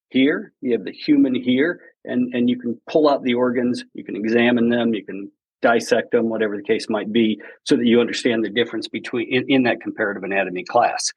here, 0.09 0.53
you 0.61 0.73
have 0.73 0.85
the 0.85 0.91
human 0.91 1.35
here, 1.35 1.81
and 2.05 2.33
and 2.33 2.49
you 2.49 2.59
can 2.59 2.79
pull 2.89 3.09
out 3.09 3.23
the 3.23 3.33
organs, 3.33 3.83
you 3.93 4.03
can 4.03 4.15
examine 4.15 4.69
them, 4.69 4.93
you 4.93 5.05
can 5.05 5.31
dissect 5.61 6.11
them, 6.11 6.29
whatever 6.29 6.55
the 6.55 6.63
case 6.63 6.87
might 6.89 7.11
be, 7.11 7.41
so 7.63 7.75
that 7.75 7.85
you 7.85 7.99
understand 7.99 8.43
the 8.43 8.49
difference 8.49 8.87
between 8.87 9.27
in, 9.31 9.45
in 9.47 9.63
that 9.63 9.81
comparative 9.81 10.23
anatomy 10.23 10.63
class. 10.63 11.11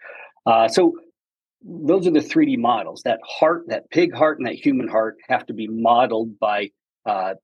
Uh, 0.47 0.67
so 0.67 0.95
those 1.63 2.07
are 2.07 2.11
the 2.11 2.21
3D 2.21 2.59
models. 2.59 3.03
That 3.05 3.21
heart, 3.25 3.65
that 3.69 3.91
pig 3.91 4.15
heart, 4.15 4.39
and 4.39 4.47
that 4.47 4.55
human 4.55 4.89
heart 4.89 5.17
have 5.29 5.47
to 5.47 5.53
be 5.53 5.69
modeled 5.69 6.39
by 6.39 6.71
uh, 7.07 7.35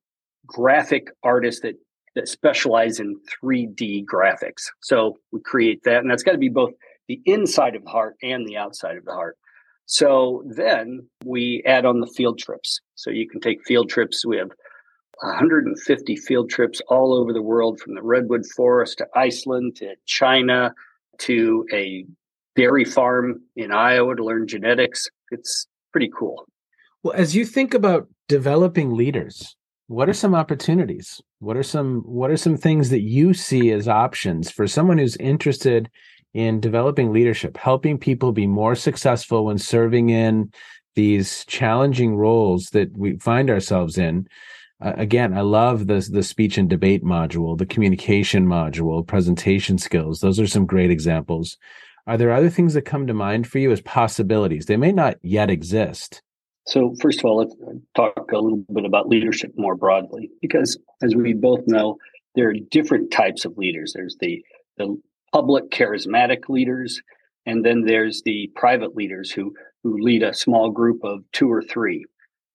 graphic 0.46 1.08
artists 1.22 1.60
that 1.62 1.74
that 2.14 2.28
specialize 2.28 2.98
in 2.98 3.14
3D 3.44 4.04
graphics. 4.06 4.64
So 4.80 5.18
we 5.32 5.40
create 5.44 5.82
that, 5.84 5.98
and 5.98 6.10
that's 6.10 6.22
got 6.22 6.32
to 6.32 6.38
be 6.38 6.48
both 6.48 6.72
the 7.08 7.20
inside 7.26 7.76
of 7.76 7.84
the 7.84 7.90
heart 7.90 8.16
and 8.22 8.46
the 8.48 8.56
outside 8.56 8.96
of 8.96 9.04
the 9.04 9.12
heart. 9.12 9.36
So 9.86 10.42
then 10.46 11.08
we 11.24 11.62
add 11.64 11.86
on 11.86 12.00
the 12.00 12.12
field 12.16 12.38
trips. 12.38 12.80
So 12.96 13.10
you 13.10 13.28
can 13.28 13.40
take 13.40 13.64
field 13.64 13.88
trips. 13.88 14.26
We 14.26 14.36
have 14.36 14.50
150 15.20 16.16
field 16.16 16.50
trips 16.50 16.82
all 16.88 17.14
over 17.14 17.32
the 17.32 17.42
world 17.42 17.80
from 17.80 17.94
the 17.94 18.02
redwood 18.02 18.44
forest 18.56 18.98
to 18.98 19.06
Iceland 19.14 19.76
to 19.76 19.94
China 20.04 20.74
to 21.18 21.64
a 21.72 22.04
dairy 22.56 22.84
farm 22.84 23.40
in 23.54 23.72
Iowa 23.72 24.16
to 24.16 24.24
learn 24.24 24.46
genetics. 24.46 25.06
It's 25.30 25.66
pretty 25.92 26.10
cool. 26.16 26.46
Well, 27.02 27.14
as 27.14 27.36
you 27.36 27.44
think 27.44 27.72
about 27.72 28.08
developing 28.28 28.90
leaders, 28.90 29.56
what 29.86 30.08
are 30.08 30.14
some 30.14 30.34
opportunities? 30.34 31.20
What 31.38 31.56
are 31.56 31.62
some 31.62 32.02
what 32.04 32.30
are 32.30 32.36
some 32.36 32.56
things 32.56 32.90
that 32.90 33.02
you 33.02 33.34
see 33.34 33.70
as 33.70 33.86
options 33.86 34.50
for 34.50 34.66
someone 34.66 34.98
who's 34.98 35.16
interested 35.18 35.88
in 36.36 36.60
developing 36.60 37.12
leadership, 37.12 37.56
helping 37.56 37.98
people 37.98 38.32
be 38.32 38.46
more 38.46 38.74
successful 38.74 39.46
when 39.46 39.58
serving 39.58 40.10
in 40.10 40.52
these 40.94 41.44
challenging 41.46 42.16
roles 42.16 42.70
that 42.70 42.96
we 42.96 43.16
find 43.18 43.50
ourselves 43.50 43.98
in? 43.98 44.28
uh, 44.80 44.92
again, 44.96 45.32
I 45.36 45.40
love 45.40 45.86
the 45.86 46.06
the 46.10 46.22
speech 46.22 46.58
and 46.58 46.68
debate 46.68 47.02
module, 47.02 47.56
the 47.56 47.66
communication 47.66 48.46
module, 48.46 49.06
presentation 49.06 49.78
skills. 49.78 50.20
Those 50.20 50.38
are 50.38 50.46
some 50.46 50.66
great 50.66 50.90
examples. 50.90 51.56
Are 52.06 52.16
there 52.16 52.32
other 52.32 52.50
things 52.50 52.74
that 52.74 52.82
come 52.82 53.06
to 53.06 53.14
mind 53.14 53.46
for 53.46 53.58
you 53.58 53.72
as 53.72 53.80
possibilities? 53.80 54.66
They 54.66 54.76
may 54.76 54.92
not 54.92 55.16
yet 55.22 55.50
exist. 55.50 56.22
So, 56.66 56.94
first 57.00 57.20
of 57.20 57.24
all, 57.24 57.38
let's 57.38 57.54
talk 57.96 58.30
a 58.32 58.38
little 58.38 58.64
bit 58.72 58.84
about 58.84 59.08
leadership 59.08 59.52
more 59.56 59.76
broadly, 59.76 60.30
because 60.42 60.78
as 61.02 61.14
we 61.14 61.32
both 61.32 61.60
know, 61.66 61.96
there 62.34 62.50
are 62.50 62.54
different 62.70 63.10
types 63.10 63.44
of 63.44 63.56
leaders. 63.56 63.92
There's 63.94 64.16
the 64.20 64.44
the 64.76 65.00
public 65.36 65.70
charismatic 65.70 66.48
leaders, 66.48 67.02
and 67.44 67.62
then 67.62 67.82
there's 67.82 68.22
the 68.24 68.50
private 68.54 68.96
leaders 68.96 69.30
who 69.30 69.52
who 69.82 69.98
lead 69.98 70.22
a 70.22 70.32
small 70.32 70.70
group 70.70 71.04
of 71.04 71.20
two 71.34 71.52
or 71.52 71.60
three. 71.60 72.06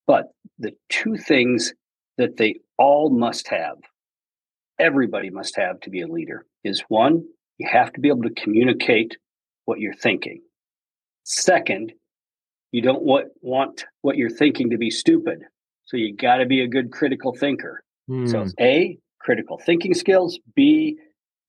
But 0.07 0.31
the 0.57 0.71
two 0.89 1.15
things 1.15 1.73
that 2.17 2.37
they 2.37 2.55
all 2.79 3.11
must 3.11 3.47
have, 3.49 3.77
everybody 4.79 5.29
must 5.29 5.55
have 5.57 5.79
to 5.81 5.91
be 5.91 6.01
a 6.01 6.07
leader, 6.07 6.47
is 6.63 6.83
one, 6.87 7.23
you 7.59 7.69
have 7.71 7.93
to 7.93 8.01
be 8.01 8.09
able 8.09 8.23
to 8.23 8.41
communicate 8.43 9.15
what 9.65 9.79
you're 9.79 9.93
thinking. 9.93 10.41
Second, 11.23 11.93
you 12.71 12.81
don't 12.81 13.03
want, 13.03 13.27
want 13.41 13.85
what 14.01 14.17
you're 14.17 14.37
thinking 14.41 14.71
to 14.71 14.77
be 14.79 14.89
stupid. 14.89 15.43
So 15.85 15.97
you 15.97 16.15
got 16.15 16.37
to 16.37 16.47
be 16.47 16.61
a 16.61 16.67
good 16.67 16.91
critical 16.91 17.35
thinker. 17.35 17.83
Hmm. 18.07 18.25
So, 18.25 18.47
A, 18.59 18.97
critical 19.19 19.61
thinking 19.63 19.93
skills. 19.93 20.39
B, 20.55 20.97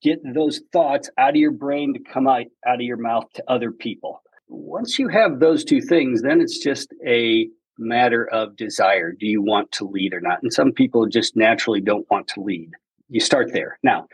get 0.02 0.20
those 0.34 0.60
thoughts 0.72 1.10
out 1.18 1.30
of 1.30 1.36
your 1.36 1.52
brain 1.52 1.94
to 1.94 2.00
come 2.00 2.26
out, 2.26 2.46
out 2.66 2.76
of 2.76 2.80
your 2.80 2.96
mouth 2.96 3.24
to 3.34 3.44
other 3.48 3.70
people. 3.70 4.22
Once 4.48 4.98
you 4.98 5.08
have 5.08 5.38
those 5.38 5.64
two 5.64 5.80
things, 5.80 6.22
then 6.22 6.40
it's 6.40 6.58
just 6.58 6.92
a 7.06 7.48
matter 7.78 8.28
of 8.30 8.56
desire. 8.56 9.12
Do 9.12 9.26
you 9.26 9.42
want 9.42 9.72
to 9.72 9.84
lead 9.84 10.12
or 10.12 10.20
not? 10.20 10.42
And 10.42 10.52
some 10.52 10.72
people 10.72 11.06
just 11.06 11.36
naturally 11.36 11.80
don't 11.80 12.06
want 12.10 12.28
to 12.28 12.40
lead. 12.40 12.70
You 13.08 13.20
start 13.20 13.52
there. 13.52 13.78
Now, 13.82 14.06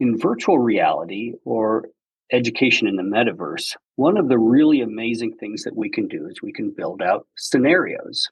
in 0.00 0.18
virtual 0.18 0.58
reality 0.58 1.32
or 1.44 1.86
education 2.30 2.86
in 2.86 2.96
the 2.96 3.02
metaverse, 3.02 3.74
one 3.96 4.16
of 4.16 4.28
the 4.28 4.38
really 4.38 4.80
amazing 4.80 5.34
things 5.34 5.64
that 5.64 5.76
we 5.76 5.90
can 5.90 6.06
do 6.06 6.26
is 6.28 6.42
we 6.42 6.52
can 6.52 6.70
build 6.76 7.02
out 7.02 7.26
scenarios. 7.36 8.28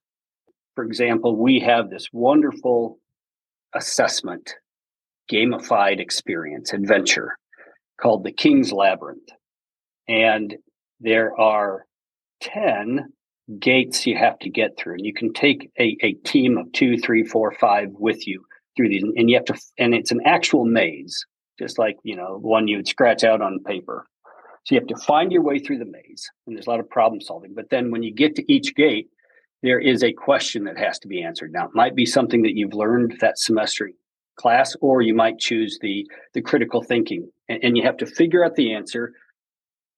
For 0.75 0.85
example, 0.85 1.37
we 1.37 1.59
have 1.61 1.91
this 1.91 2.09
wonderful 2.13 2.99
assessment, 3.75 4.55
gamified 5.31 6.01
experience, 6.01 6.73
adventure 6.73 7.37
called 8.01 8.25
the 8.25 8.33
King's 8.33 8.73
Labyrinth. 8.73 9.29
And 10.09 10.57
there 11.01 11.39
are 11.39 11.85
10 12.43 13.13
gates 13.61 14.07
you 14.07 14.17
have 14.17 14.39
to 14.41 14.51
get 14.51 14.77
through. 14.77 14.95
And 14.95 15.07
you 15.07 15.15
can 15.15 15.33
take 15.33 15.71
a, 15.79 15.97
a 16.03 16.13
team 16.25 16.59
of 16.59 16.73
two, 16.73 16.99
three, 16.99 17.25
four, 17.25 17.53
five 17.53 17.89
with 17.93 18.27
you 18.27 18.45
through 18.77 18.89
these. 18.89 19.03
And 19.03 19.31
you 19.31 19.37
have 19.37 19.47
to, 19.47 19.59
and 19.79 19.95
it's 19.95 20.11
an 20.11 20.21
actual 20.25 20.65
maze, 20.65 21.25
just 21.59 21.79
like, 21.79 21.97
you 22.03 22.17
know, 22.17 22.39
one 22.41 22.69
you 22.69 22.77
would 22.77 22.89
scratch 22.89 23.25
out 23.25 23.41
on 23.41 23.63
paper. 23.65 24.07
So 24.65 24.75
you 24.75 24.81
have 24.81 24.89
to 24.89 25.05
find 25.05 25.31
your 25.31 25.43
way 25.43 25.59
through 25.59 25.79
the 25.79 25.85
maze. 25.85 26.29
And 26.47 26.57
there's 26.57 26.67
a 26.67 26.71
lot 26.71 26.81
of 26.81 26.91
problem 26.91 27.21
solving. 27.21 27.55
But 27.55 27.71
then 27.71 27.91
when 27.91 28.03
you 28.03 28.13
get 28.13 28.35
to 28.37 28.53
each 28.53 28.75
gate, 28.75 29.09
there 29.63 29.79
is 29.79 30.03
a 30.03 30.13
question 30.13 30.65
that 30.65 30.79
has 30.79 30.99
to 31.01 31.09
be 31.09 31.23
answered. 31.23 31.53
Now, 31.53 31.67
it 31.67 31.75
might 31.75 31.95
be 31.95 32.05
something 32.05 32.43
that 32.43 32.57
you've 32.57 32.75
learned 32.75 33.19
that 33.21 33.39
semester 33.39 33.91
class, 34.37 34.77
or 34.81 35.03
you 35.03 35.15
might 35.15 35.39
choose 35.39 35.79
the, 35.81 36.07
the 36.35 36.43
critical 36.43 36.83
thinking. 36.83 37.31
And, 37.49 37.63
and 37.63 37.77
you 37.77 37.83
have 37.85 37.97
to 37.99 38.07
figure 38.07 38.45
out 38.45 38.55
the 38.55 38.75
answer, 38.75 39.13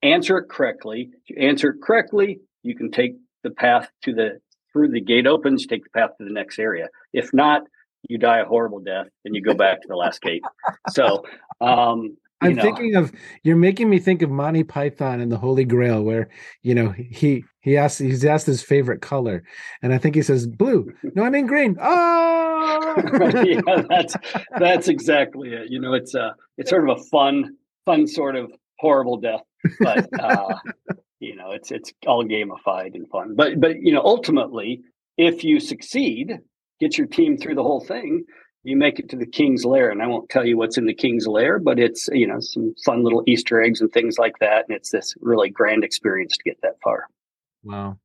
answer 0.02 0.38
it 0.38 0.48
correctly. 0.48 1.10
If 1.24 1.30
you 1.30 1.48
answer 1.48 1.70
it 1.70 1.82
correctly, 1.82 2.40
you 2.62 2.74
can 2.74 2.90
take 2.90 3.12
the 3.42 3.50
path 3.50 3.88
to 4.04 4.14
the 4.14 4.40
through 4.72 4.90
the 4.90 5.00
gate 5.00 5.26
opens, 5.26 5.66
take 5.66 5.84
the 5.84 5.90
path 5.90 6.10
to 6.18 6.24
the 6.24 6.32
next 6.32 6.58
area. 6.58 6.88
If 7.12 7.32
not, 7.32 7.62
you 8.08 8.18
die 8.18 8.40
a 8.40 8.44
horrible 8.44 8.80
death 8.80 9.06
and 9.24 9.34
you 9.34 9.42
go 9.42 9.54
back 9.54 9.80
to 9.82 9.88
the 9.88 9.96
last 9.96 10.20
gate. 10.20 10.42
So 10.90 11.24
um 11.60 12.16
I'm 12.40 12.54
know. 12.54 12.62
thinking 12.62 12.94
of 12.94 13.10
you're 13.42 13.56
making 13.56 13.90
me 13.90 13.98
think 13.98 14.22
of 14.22 14.30
Monty 14.30 14.62
Python 14.62 15.20
and 15.20 15.32
the 15.32 15.38
Holy 15.38 15.64
Grail, 15.64 16.02
where 16.02 16.28
you 16.62 16.74
know 16.74 16.90
he 16.90 17.44
he 17.60 17.76
asks 17.76 17.98
he's 17.98 18.24
asked 18.24 18.46
his 18.46 18.62
favorite 18.62 19.02
color, 19.02 19.42
and 19.82 19.92
I 19.92 19.98
think 19.98 20.14
he 20.14 20.22
says 20.22 20.46
blue. 20.46 20.92
No, 21.16 21.24
I 21.24 21.30
mean 21.30 21.46
green. 21.46 21.76
Oh, 21.80 22.47
yeah, 23.44 23.82
that's 23.88 24.16
that's 24.58 24.88
exactly 24.88 25.52
it. 25.52 25.70
You 25.70 25.80
know, 25.80 25.94
it's 25.94 26.14
a 26.14 26.34
it's 26.56 26.70
sort 26.70 26.88
of 26.88 26.98
a 26.98 27.02
fun 27.04 27.56
fun 27.84 28.06
sort 28.06 28.36
of 28.36 28.52
horrible 28.78 29.16
death, 29.16 29.42
but 29.80 30.08
uh, 30.20 30.54
you 31.20 31.36
know 31.36 31.52
it's 31.52 31.70
it's 31.70 31.92
all 32.06 32.24
gamified 32.24 32.94
and 32.94 33.08
fun. 33.08 33.34
But 33.36 33.60
but 33.60 33.80
you 33.80 33.92
know 33.92 34.02
ultimately 34.02 34.82
if 35.16 35.44
you 35.44 35.60
succeed 35.60 36.38
get 36.80 36.96
your 36.96 37.06
team 37.06 37.36
through 37.36 37.56
the 37.56 37.62
whole 37.62 37.84
thing 37.84 38.24
you 38.64 38.76
make 38.76 38.98
it 38.98 39.08
to 39.08 39.16
the 39.16 39.26
king's 39.26 39.64
lair. 39.64 39.90
And 39.90 40.02
i 40.02 40.06
won't 40.06 40.28
tell 40.28 40.44
you 40.44 40.58
what's 40.58 40.76
in 40.76 40.86
the 40.86 40.94
king's 40.94 41.26
lair 41.26 41.58
but 41.58 41.78
it's 41.78 42.08
you 42.12 42.26
know 42.26 42.40
some 42.40 42.74
fun 42.84 43.02
little 43.02 43.22
easter 43.26 43.60
eggs 43.62 43.80
and 43.80 43.90
things 43.92 44.18
like 44.18 44.38
that. 44.40 44.66
And 44.68 44.76
it's 44.76 44.90
this 44.90 45.14
really 45.20 45.50
grand 45.50 45.84
experience 45.84 46.36
to 46.36 46.44
get 46.44 46.60
that 46.62 46.76
far. 46.82 47.06
Wow 47.64 47.98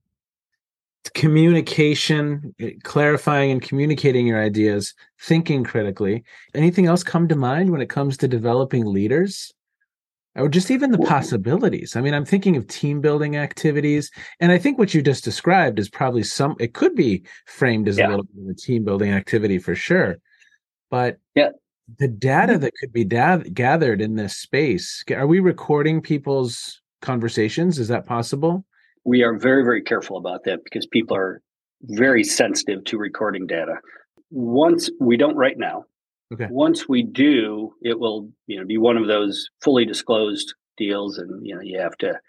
communication 1.15 2.55
eh, 2.59 2.71
clarifying 2.83 3.51
and 3.51 3.61
communicating 3.61 4.25
your 4.25 4.41
ideas 4.41 4.93
thinking 5.19 5.63
critically 5.63 6.23
anything 6.55 6.85
else 6.85 7.03
come 7.03 7.27
to 7.27 7.35
mind 7.35 7.69
when 7.71 7.81
it 7.81 7.89
comes 7.89 8.17
to 8.17 8.27
developing 8.27 8.85
leaders 8.85 9.53
or 10.35 10.49
just 10.49 10.71
even 10.71 10.91
the 10.91 10.97
possibilities. 10.97 11.95
I 11.95 12.01
mean, 12.01 12.13
I'm 12.13 12.25
thinking 12.25 12.57
of 12.57 12.67
team 12.67 13.01
building 13.01 13.37
activities, 13.37 14.09
and 14.39 14.51
I 14.51 14.57
think 14.57 14.79
what 14.79 14.93
you 14.93 15.01
just 15.01 15.23
described 15.23 15.79
is 15.79 15.89
probably 15.89 16.23
some. 16.23 16.55
It 16.59 16.73
could 16.73 16.95
be 16.95 17.23
framed 17.45 17.87
as 17.87 17.97
yeah. 17.97 18.07
a 18.07 18.09
little 18.09 18.25
bit 18.25 18.43
of 18.43 18.49
a 18.49 18.55
team 18.55 18.83
building 18.83 19.11
activity 19.11 19.59
for 19.59 19.75
sure, 19.75 20.17
but 20.89 21.19
yeah, 21.35 21.49
the 21.99 22.07
data 22.07 22.53
mm-hmm. 22.53 22.61
that 22.61 22.73
could 22.79 22.91
be 22.91 23.03
da- 23.03 23.43
gathered 23.53 24.01
in 24.01 24.15
this 24.15 24.35
space. 24.35 25.03
Are 25.11 25.27
we 25.27 25.39
recording 25.39 26.01
people's 26.01 26.81
conversations? 27.01 27.77
Is 27.77 27.89
that 27.89 28.05
possible? 28.05 28.65
We 29.05 29.23
are 29.23 29.37
very, 29.37 29.63
very 29.63 29.81
careful 29.81 30.17
about 30.17 30.45
that 30.45 30.63
because 30.63 30.85
people 30.85 31.17
are 31.17 31.41
very 31.81 32.23
sensitive 32.23 32.83
to 32.85 32.97
recording 32.97 33.47
data. 33.47 33.75
Once 34.31 34.89
we 34.99 35.17
don't 35.17 35.35
right 35.35 35.57
now, 35.57 35.85
Okay. 36.33 36.47
Once 36.49 36.89
we 36.89 37.03
do, 37.03 37.73
it 37.81 37.99
will 37.99 38.29
you 38.47 38.59
know 38.59 38.65
be 38.65 38.77
one 38.77 38.97
of 38.97 39.07
those 39.07 39.49
fully 39.61 39.85
disclosed 39.85 40.53
deals, 40.77 41.17
and 41.17 41.45
you 41.45 41.55
know 41.55 41.61
you 41.61 41.79
have 41.79 41.95
to 41.97 42.19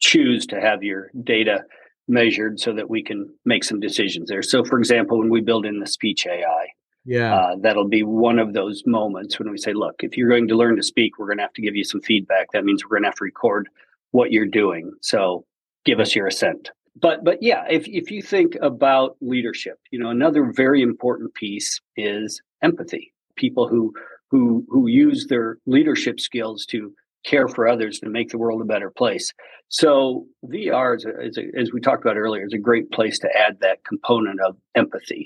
choose 0.00 0.46
to 0.46 0.60
have 0.60 0.82
your 0.82 1.10
data 1.22 1.64
measured 2.06 2.60
so 2.60 2.74
that 2.74 2.90
we 2.90 3.02
can 3.02 3.26
make 3.46 3.64
some 3.64 3.80
decisions 3.80 4.28
there. 4.28 4.42
So, 4.42 4.64
for 4.64 4.78
example, 4.78 5.18
when 5.18 5.30
we 5.30 5.40
build 5.40 5.64
in 5.64 5.80
the 5.80 5.86
speech 5.86 6.26
AI, 6.26 6.66
yeah, 7.06 7.34
uh, 7.34 7.56
that'll 7.60 7.88
be 7.88 8.02
one 8.02 8.38
of 8.38 8.52
those 8.52 8.82
moments 8.86 9.38
when 9.38 9.50
we 9.50 9.56
say, 9.56 9.72
look, 9.72 9.96
if 10.00 10.16
you're 10.16 10.28
going 10.28 10.48
to 10.48 10.56
learn 10.56 10.76
to 10.76 10.82
speak, 10.82 11.18
we're 11.18 11.26
going 11.26 11.38
to 11.38 11.44
have 11.44 11.54
to 11.54 11.62
give 11.62 11.76
you 11.76 11.84
some 11.84 12.02
feedback. 12.02 12.48
That 12.52 12.64
means 12.64 12.84
we're 12.84 12.96
going 12.96 13.04
to 13.04 13.08
have 13.08 13.16
to 13.16 13.24
record 13.24 13.68
what 14.10 14.30
you're 14.30 14.46
doing. 14.46 14.92
So, 15.00 15.46
give 15.84 16.00
us 16.00 16.14
your 16.14 16.26
assent. 16.26 16.70
But 17.00 17.24
but 17.24 17.42
yeah, 17.42 17.64
if 17.68 17.86
if 17.88 18.10
you 18.10 18.22
think 18.22 18.56
about 18.62 19.16
leadership, 19.20 19.78
you 19.90 19.98
know, 19.98 20.10
another 20.10 20.52
very 20.54 20.82
important 20.82 21.34
piece 21.34 21.80
is 21.96 22.40
empathy 22.62 23.14
people 23.36 23.68
who 23.68 23.92
who 24.30 24.64
who 24.68 24.88
use 24.88 25.26
their 25.28 25.58
leadership 25.66 26.20
skills 26.20 26.66
to 26.66 26.92
care 27.24 27.48
for 27.48 27.66
others 27.66 27.98
to 28.00 28.08
make 28.08 28.28
the 28.28 28.38
world 28.38 28.60
a 28.60 28.66
better 28.66 28.90
place. 28.90 29.32
So 29.68 30.26
VR, 30.44 30.96
is 30.96 31.04
a, 31.06 31.20
is 31.20 31.38
a, 31.38 31.58
as 31.58 31.72
we 31.72 31.80
talked 31.80 32.04
about 32.04 32.18
earlier, 32.18 32.44
is 32.44 32.52
a 32.52 32.58
great 32.58 32.90
place 32.90 33.18
to 33.20 33.28
add 33.34 33.58
that 33.60 33.82
component 33.84 34.40
of 34.40 34.56
empathy. 34.74 35.24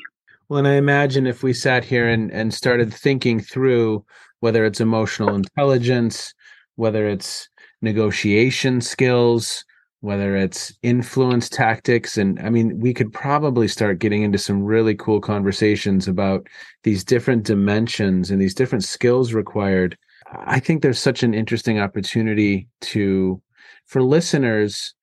Well, 0.48 0.58
and 0.58 0.68
I 0.68 0.74
imagine 0.74 1.26
if 1.26 1.42
we 1.42 1.52
sat 1.52 1.84
here 1.84 2.08
and, 2.08 2.32
and 2.32 2.54
started 2.54 2.94
thinking 2.94 3.40
through 3.40 4.04
whether 4.40 4.64
it's 4.64 4.80
emotional 4.80 5.34
intelligence, 5.34 6.32
whether 6.76 7.08
it's 7.08 7.48
negotiation 7.82 8.80
skills, 8.80 9.64
whether 10.00 10.36
it's 10.36 10.72
influence 10.82 11.48
tactics. 11.48 12.16
And 12.16 12.38
I 12.40 12.50
mean, 12.50 12.78
we 12.78 12.94
could 12.94 13.12
probably 13.12 13.66
start 13.66 13.98
getting 13.98 14.22
into 14.22 14.38
some 14.38 14.62
really 14.62 14.94
cool 14.94 15.20
conversations 15.20 16.06
about 16.06 16.46
these 16.84 17.04
different 17.04 17.44
dimensions 17.44 18.30
and 18.30 18.40
these 18.40 18.54
different 18.54 18.84
skills 18.84 19.32
required. 19.32 19.98
I 20.32 20.60
think 20.60 20.82
there's 20.82 21.00
such 21.00 21.22
an 21.22 21.34
interesting 21.34 21.80
opportunity 21.80 22.68
to, 22.82 23.40
for 23.86 24.02
listeners, 24.02 24.94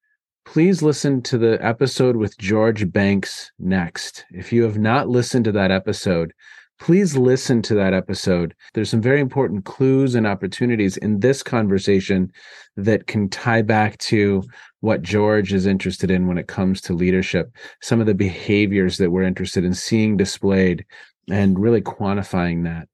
please 0.45 0.81
listen 0.81 1.21
to 1.23 1.37
the 1.37 1.57
episode 1.65 2.15
with 2.15 2.37
George 2.37 2.89
Banks 2.91 3.51
next. 3.59 4.25
If 4.29 4.53
you 4.53 4.63
have 4.63 4.77
not 4.77 5.09
listened 5.09 5.45
to 5.45 5.51
that 5.53 5.71
episode, 5.71 6.31
please 6.79 7.15
listen 7.15 7.61
to 7.63 7.75
that 7.75 7.93
episode. 7.93 8.53
There's 8.73 8.89
some 8.89 9.01
very 9.01 9.19
important 9.19 9.65
clues 9.65 10.15
and 10.15 10.27
opportunities 10.27 10.97
in 10.97 11.19
this 11.19 11.41
conversation 11.41 12.31
that 12.75 13.07
can 13.07 13.29
tie 13.29 13.61
back 13.61 13.97
to 13.99 14.43
what 14.81 15.01
George 15.01 15.53
is 15.53 15.65
interested 15.65 16.11
in 16.11 16.27
when 16.27 16.37
it 16.37 16.47
comes 16.47 16.81
to 16.81 16.93
leadership, 16.93 17.51
some 17.81 17.99
of 17.99 18.07
the 18.07 18.13
behaviors 18.13 18.97
that 18.97 19.11
we're 19.11 19.23
interested 19.23 19.63
in 19.63 19.73
seeing 19.73 20.17
displayed 20.17 20.85
and 21.29 21.57
really 21.57 21.81
quantifying 21.81 22.63
that. 22.65 22.87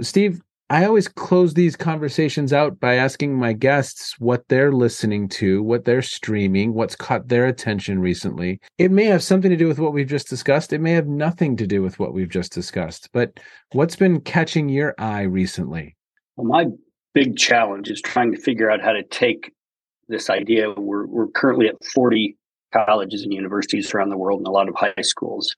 Steve, 0.00 0.40
I 0.70 0.86
always 0.86 1.08
close 1.08 1.52
these 1.52 1.76
conversations 1.76 2.52
out 2.52 2.80
by 2.80 2.94
asking 2.94 3.38
my 3.38 3.52
guests 3.52 4.14
what 4.18 4.48
they're 4.48 4.72
listening 4.72 5.28
to, 5.30 5.62
what 5.62 5.84
they're 5.84 6.00
streaming, 6.00 6.72
what's 6.72 6.96
caught 6.96 7.28
their 7.28 7.46
attention 7.46 7.98
recently. 7.98 8.60
It 8.78 8.90
may 8.90 9.04
have 9.04 9.22
something 9.22 9.50
to 9.50 9.58
do 9.58 9.68
with 9.68 9.78
what 9.78 9.92
we've 9.92 10.08
just 10.08 10.28
discussed. 10.28 10.72
It 10.72 10.80
may 10.80 10.92
have 10.92 11.06
nothing 11.06 11.56
to 11.58 11.66
do 11.66 11.82
with 11.82 11.98
what 11.98 12.14
we've 12.14 12.30
just 12.30 12.52
discussed. 12.52 13.10
But 13.12 13.38
what's 13.72 13.96
been 13.96 14.22
catching 14.22 14.70
your 14.70 14.94
eye 14.96 15.22
recently? 15.22 15.96
Well, 16.36 16.46
my 16.46 16.66
big 17.12 17.36
challenge 17.36 17.90
is 17.90 18.00
trying 18.00 18.32
to 18.32 18.40
figure 18.40 18.70
out 18.70 18.80
how 18.80 18.92
to 18.92 19.02
take 19.02 19.52
this 20.08 20.30
idea. 20.30 20.72
We're, 20.72 21.06
we're 21.06 21.28
currently 21.28 21.68
at 21.68 21.84
40 21.84 22.38
colleges 22.72 23.22
and 23.22 23.34
universities 23.34 23.92
around 23.92 24.08
the 24.08 24.16
world 24.16 24.40
and 24.40 24.46
a 24.46 24.50
lot 24.50 24.68
of 24.70 24.74
high 24.76 24.94
schools. 25.02 25.54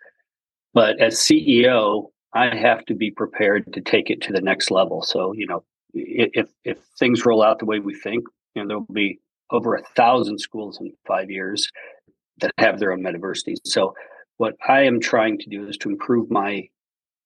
But 0.74 1.00
as 1.00 1.14
CEO, 1.16 2.08
I 2.36 2.54
have 2.54 2.84
to 2.86 2.94
be 2.94 3.10
prepared 3.10 3.72
to 3.72 3.80
take 3.80 4.10
it 4.10 4.20
to 4.22 4.32
the 4.32 4.42
next 4.42 4.70
level. 4.70 5.02
So, 5.02 5.32
you 5.32 5.46
know, 5.46 5.64
if 5.94 6.48
if 6.64 6.78
things 6.98 7.24
roll 7.24 7.42
out 7.42 7.58
the 7.58 7.64
way 7.64 7.78
we 7.78 7.94
think, 7.94 8.24
you 8.54 8.62
know, 8.62 8.68
there'll 8.68 8.92
be 8.92 9.20
over 9.50 9.74
a 9.74 9.82
thousand 9.96 10.38
schools 10.38 10.78
in 10.78 10.92
five 11.06 11.30
years 11.30 11.70
that 12.40 12.52
have 12.58 12.78
their 12.78 12.92
own 12.92 13.02
metaversities. 13.02 13.58
So, 13.64 13.94
what 14.36 14.54
I 14.68 14.82
am 14.82 15.00
trying 15.00 15.38
to 15.38 15.48
do 15.48 15.66
is 15.66 15.78
to 15.78 15.88
improve 15.88 16.30
my 16.30 16.68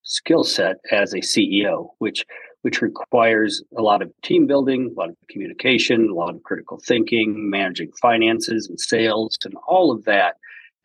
skill 0.03 0.45
set 0.45 0.77
as 0.93 1.13
a 1.13 1.19
CEO, 1.19 1.89
which 1.99 2.25
which 2.63 2.81
requires 2.81 3.65
a 3.77 3.83
lot 3.83 4.03
of 4.03 4.13
team 4.23 4.47
building, 4.47 4.95
a 4.95 5.01
lot 5.01 5.09
of 5.09 5.17
communication, 5.29 6.09
a 6.09 6.15
lot 6.15 6.37
of 6.37 6.43
critical 6.45 6.79
thinking, 6.87 7.51
managing 7.51 7.91
finances 8.01 8.69
and 8.69 8.79
sales, 8.79 9.37
and 9.45 9.55
all 9.67 9.91
of 9.91 10.05
that. 10.05 10.37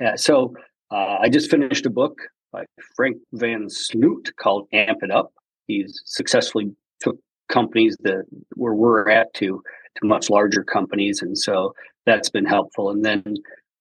Uh, 0.04 0.18
so, 0.18 0.56
uh, 0.90 1.18
I 1.22 1.30
just 1.30 1.52
finished 1.52 1.86
a 1.86 1.92
book 1.92 2.18
by 2.56 2.66
Frank 2.96 3.18
Van 3.34 3.70
Sloot 3.70 4.32
called 4.38 4.68
Amp 4.72 5.04
It 5.04 5.12
Up. 5.12 5.34
He's 5.68 6.02
successfully 6.06 6.72
took 7.02 7.18
companies 7.50 7.98
that 8.02 8.24
where 8.56 8.74
we're 8.74 9.10
at 9.10 9.34
to 9.36 9.62
to 9.98 10.08
much 10.08 10.30
larger 10.30 10.64
companies, 10.64 11.22
and 11.22 11.38
so 11.38 11.74
that's 12.06 12.30
been 12.30 12.46
helpful. 12.46 12.92
And 12.92 13.04
then 13.04 13.24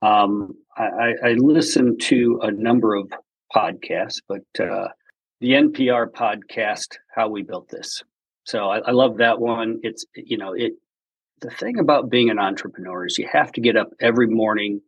um, 0.03 0.55
I, 0.77 1.15
I 1.25 1.33
listen 1.35 1.97
to 1.99 2.41
a 2.43 2.51
number 2.51 2.95
of 2.95 3.13
podcasts, 3.55 4.21
but 4.29 4.43
uh, 4.61 4.89
the 5.41 5.53
NPR 5.53 6.11
podcast, 6.11 6.97
"How 7.15 7.29
We 7.29 7.43
Built 7.43 7.69
This." 7.69 8.03
So 8.45 8.71
I, 8.71 8.79
I 8.79 8.91
love 8.91 9.19
that 9.19 9.41
one. 9.41 9.79
It's 9.83 10.05
you 10.17 10.37
know 10.37 10.53
it. 10.53 10.73
The 11.41 11.51
thing 11.51 11.79
about 11.79 12.11
being 12.11 12.31
an 12.31 12.39
entrepreneur 12.39 13.07
is 13.07 13.19
you 13.19 13.29
have 13.31 13.53
to 13.53 13.61
get 13.61 13.77
up 13.77 13.91
every 14.01 14.27
morning 14.27 14.81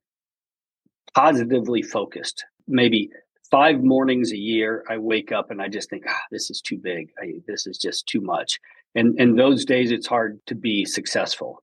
positively 1.14 1.83
focused. 1.83 2.44
Maybe 2.66 3.11
five 3.51 3.83
mornings 3.83 4.33
a 4.33 4.37
year 4.37 4.85
i 4.89 4.97
wake 4.97 5.33
up 5.33 5.51
and 5.51 5.61
i 5.61 5.69
just 5.69 5.91
think 5.91 6.05
ah, 6.09 6.23
this 6.31 6.51
is 6.51 6.61
too 6.61 6.79
big. 6.79 7.11
I, 7.23 7.35
this 7.47 7.67
is 7.67 7.79
just 7.79 8.07
too 8.07 8.21
much. 8.21 8.59
And 8.95 9.19
and 9.21 9.39
those 9.39 9.65
days 9.65 9.91
it's 9.91 10.07
hard 10.07 10.41
to 10.47 10.55
be 10.55 10.85
successful. 10.85 11.63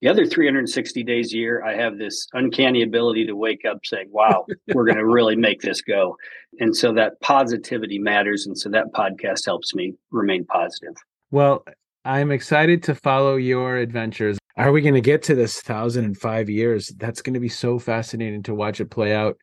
The 0.00 0.08
other 0.08 0.26
360 0.26 1.04
days 1.04 1.32
a 1.32 1.36
year 1.36 1.62
i 1.64 1.74
have 1.74 1.98
this 1.98 2.26
uncanny 2.32 2.82
ability 2.82 3.26
to 3.26 3.36
wake 3.36 3.64
up 3.64 3.78
saying 3.84 4.08
wow 4.10 4.46
we're 4.74 4.84
going 4.84 4.98
to 4.98 5.06
really 5.06 5.36
make 5.36 5.60
this 5.60 5.80
go. 5.80 6.16
And 6.60 6.76
so 6.76 6.92
that 6.94 7.20
positivity 7.20 7.98
matters 7.98 8.46
and 8.46 8.58
so 8.58 8.68
that 8.70 8.92
podcast 8.94 9.46
helps 9.46 9.74
me 9.74 9.94
remain 10.10 10.44
positive. 10.44 10.94
Well 11.30 11.64
i'm 12.04 12.32
excited 12.32 12.82
to 12.84 12.94
follow 12.94 13.36
your 13.36 13.76
adventures. 13.76 14.38
Are 14.56 14.70
we 14.70 14.82
going 14.82 14.94
to 14.94 15.00
get 15.00 15.22
to 15.24 15.34
this 15.34 15.60
thousand 15.60 16.04
and 16.04 16.18
five 16.18 16.50
years? 16.50 16.88
That's 16.98 17.22
going 17.22 17.34
to 17.34 17.40
be 17.40 17.48
so 17.48 17.78
fascinating 17.78 18.42
to 18.42 18.54
watch 18.54 18.80
it 18.80 18.90
play 18.90 19.14
out 19.14 19.38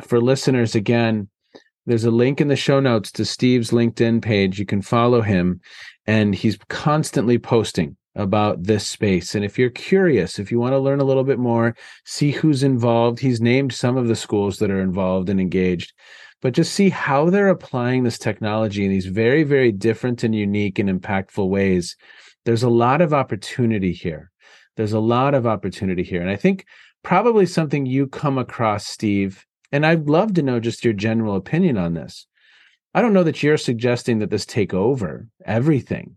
for 0.00 0.20
listeners, 0.20 0.74
again, 0.74 1.28
there's 1.86 2.04
a 2.04 2.10
link 2.10 2.40
in 2.40 2.48
the 2.48 2.56
show 2.56 2.80
notes 2.80 3.10
to 3.12 3.24
Steve's 3.24 3.70
LinkedIn 3.70 4.22
page. 4.22 4.58
You 4.58 4.66
can 4.66 4.82
follow 4.82 5.20
him, 5.20 5.60
and 6.06 6.34
he's 6.34 6.58
constantly 6.68 7.38
posting 7.38 7.96
about 8.14 8.62
this 8.62 8.86
space. 8.86 9.34
And 9.34 9.44
if 9.44 9.58
you're 9.58 9.70
curious, 9.70 10.38
if 10.38 10.52
you 10.52 10.60
want 10.60 10.74
to 10.74 10.78
learn 10.78 11.00
a 11.00 11.04
little 11.04 11.24
bit 11.24 11.38
more, 11.38 11.74
see 12.04 12.30
who's 12.30 12.62
involved, 12.62 13.18
he's 13.18 13.40
named 13.40 13.72
some 13.72 13.96
of 13.96 14.06
the 14.06 14.16
schools 14.16 14.58
that 14.58 14.70
are 14.70 14.82
involved 14.82 15.28
and 15.28 15.40
engaged, 15.40 15.92
but 16.40 16.52
just 16.52 16.74
see 16.74 16.90
how 16.90 17.30
they're 17.30 17.48
applying 17.48 18.02
this 18.02 18.18
technology 18.18 18.84
in 18.84 18.90
these 18.90 19.06
very, 19.06 19.44
very 19.44 19.72
different 19.72 20.22
and 20.22 20.34
unique 20.34 20.78
and 20.78 20.88
impactful 20.88 21.48
ways. 21.48 21.96
There's 22.44 22.62
a 22.62 22.68
lot 22.68 23.00
of 23.00 23.14
opportunity 23.14 23.92
here. 23.92 24.30
There's 24.76 24.92
a 24.92 25.00
lot 25.00 25.34
of 25.34 25.46
opportunity 25.46 26.02
here. 26.02 26.20
And 26.20 26.30
I 26.30 26.36
think 26.36 26.66
probably 27.02 27.46
something 27.46 27.86
you 27.86 28.06
come 28.06 28.38
across, 28.38 28.86
Steve, 28.86 29.46
and 29.72 29.86
I'd 29.86 30.08
love 30.08 30.34
to 30.34 30.42
know 30.42 30.60
just 30.60 30.84
your 30.84 30.94
general 30.94 31.34
opinion 31.34 31.78
on 31.78 31.94
this. 31.94 32.26
I 32.94 33.00
don't 33.00 33.14
know 33.14 33.24
that 33.24 33.42
you're 33.42 33.56
suggesting 33.56 34.18
that 34.18 34.30
this 34.30 34.44
take 34.44 34.74
over 34.74 35.26
everything, 35.46 36.16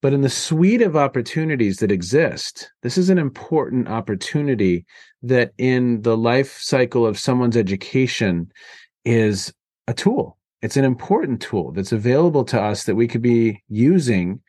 but 0.00 0.14
in 0.14 0.22
the 0.22 0.30
suite 0.30 0.82
of 0.82 0.96
opportunities 0.96 1.76
that 1.78 1.92
exist, 1.92 2.70
this 2.82 2.96
is 2.96 3.10
an 3.10 3.18
important 3.18 3.88
opportunity 3.88 4.86
that 5.22 5.52
in 5.58 6.00
the 6.02 6.16
life 6.16 6.58
cycle 6.58 7.06
of 7.06 7.18
someone's 7.18 7.56
education 7.56 8.50
is 9.04 9.52
a 9.88 9.94
tool. 9.94 10.38
It's 10.62 10.76
an 10.76 10.84
important 10.84 11.42
tool 11.42 11.72
that's 11.72 11.92
available 11.92 12.44
to 12.46 12.60
us 12.60 12.84
that 12.84 12.94
we 12.94 13.06
could 13.06 13.22
be 13.22 13.62
using 13.68 14.40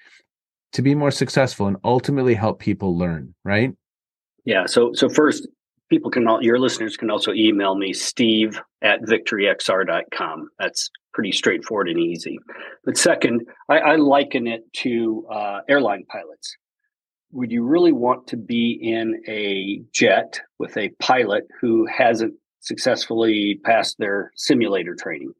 to 0.71 0.81
be 0.81 0.95
more 0.95 1.11
successful 1.11 1.67
and 1.67 1.77
ultimately 1.83 2.33
help 2.33 2.59
people 2.59 2.97
learn, 2.97 3.33
right? 3.43 3.73
Yeah. 4.45 4.65
So 4.65 4.93
so 4.93 5.09
first, 5.09 5.47
people 5.89 6.11
can 6.11 6.27
all 6.27 6.41
your 6.41 6.59
listeners 6.59 6.97
can 6.97 7.09
also 7.09 7.33
email 7.33 7.75
me 7.75 7.93
steve 7.93 8.59
at 8.81 9.01
victoryxr.com 9.01 10.49
that's 10.59 10.89
pretty 11.13 11.31
straightforward 11.31 11.89
and 11.89 11.99
easy. 11.99 12.37
But 12.85 12.97
second 12.97 13.47
i, 13.69 13.77
I 13.79 13.95
liken 13.95 14.47
it 14.47 14.61
to 14.83 15.25
uh, 15.31 15.59
airline 15.67 16.05
pilots. 16.07 16.55
Would 17.31 17.51
you 17.51 17.63
really 17.63 17.91
want 17.91 18.27
to 18.27 18.37
be 18.37 18.79
in 18.81 19.21
a 19.27 19.81
jet 19.93 20.39
with 20.59 20.77
a 20.77 20.89
pilot 20.99 21.43
who 21.59 21.85
hasn't 21.85 22.35
successfully 22.61 23.59
passed 23.65 23.97
their 23.97 24.31
simulator 24.35 24.95
training? 24.95 25.33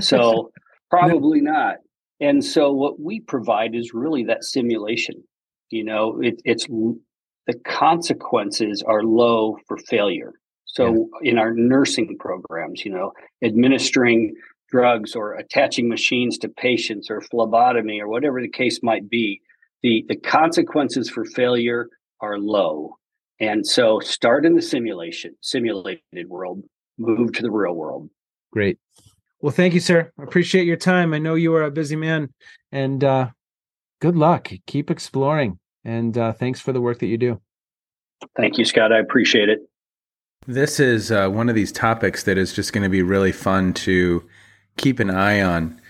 So 0.00 0.52
probably 0.90 1.40
not. 1.40 1.76
And 2.20 2.44
so 2.44 2.72
what 2.72 3.00
we 3.00 3.20
provide 3.20 3.74
is 3.74 3.92
really 3.92 4.24
that 4.24 4.44
simulation. 4.44 5.22
You 5.70 5.84
know 5.84 6.20
it, 6.20 6.40
it's 6.44 6.66
the 7.50 7.58
consequences 7.60 8.82
are 8.86 9.02
low 9.02 9.58
for 9.66 9.76
failure. 9.76 10.32
So 10.66 11.08
yeah. 11.22 11.32
in 11.32 11.38
our 11.38 11.52
nursing 11.52 12.16
programs, 12.18 12.84
you 12.84 12.92
know, 12.92 13.12
administering 13.42 14.34
drugs 14.68 15.16
or 15.16 15.34
attaching 15.34 15.88
machines 15.88 16.38
to 16.38 16.48
patients 16.48 17.10
or 17.10 17.20
phlebotomy 17.20 18.00
or 18.00 18.08
whatever 18.08 18.40
the 18.40 18.48
case 18.48 18.80
might 18.84 19.10
be, 19.10 19.40
the, 19.82 20.04
the 20.08 20.14
consequences 20.14 21.10
for 21.10 21.24
failure 21.24 21.88
are 22.20 22.38
low. 22.38 22.96
And 23.40 23.66
so 23.66 23.98
start 23.98 24.46
in 24.46 24.54
the 24.54 24.62
simulation, 24.62 25.34
simulated 25.40 26.28
world, 26.28 26.62
move 26.98 27.32
to 27.32 27.42
the 27.42 27.50
real 27.50 27.74
world. 27.74 28.08
Great. 28.52 28.78
Well, 29.40 29.52
thank 29.52 29.74
you, 29.74 29.80
sir. 29.80 30.12
I 30.18 30.22
appreciate 30.22 30.66
your 30.66 30.76
time. 30.76 31.14
I 31.14 31.18
know 31.18 31.34
you 31.34 31.52
are 31.54 31.64
a 31.64 31.70
busy 31.70 31.96
man 31.96 32.28
and 32.70 33.02
uh, 33.02 33.30
good 34.00 34.16
luck. 34.16 34.50
Keep 34.66 34.90
exploring. 34.90 35.58
And 35.84 36.16
uh, 36.16 36.32
thanks 36.32 36.60
for 36.60 36.72
the 36.72 36.80
work 36.80 36.98
that 37.00 37.06
you 37.06 37.16
do. 37.16 37.40
Thank 38.36 38.58
you, 38.58 38.64
Scott. 38.64 38.92
I 38.92 38.98
appreciate 38.98 39.48
it. 39.48 39.60
This 40.46 40.80
is 40.80 41.12
uh, 41.12 41.28
one 41.28 41.48
of 41.48 41.54
these 41.54 41.72
topics 41.72 42.24
that 42.24 42.38
is 42.38 42.52
just 42.52 42.72
going 42.72 42.82
to 42.82 42.88
be 42.88 43.02
really 43.02 43.32
fun 43.32 43.74
to 43.74 44.26
keep 44.76 44.98
an 44.98 45.10
eye 45.10 45.40
on. 45.40 45.80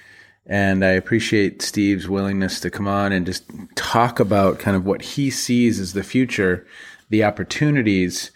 And 0.47 0.85
I 0.85 0.91
appreciate 0.91 1.63
Steve's 1.63 2.09
willingness 2.09 2.59
to 2.61 2.71
come 2.71 2.89
on 2.89 3.13
and 3.13 3.25
just 3.25 3.45
talk 3.77 4.19
about 4.19 4.59
kind 4.59 4.77
of 4.77 4.85
what 4.85 5.03
he 5.03 5.31
sees 5.31 5.79
as 5.79 5.93
the 5.93 6.03
future, 6.03 6.67
the 7.09 7.23
opportunities. 7.23 8.33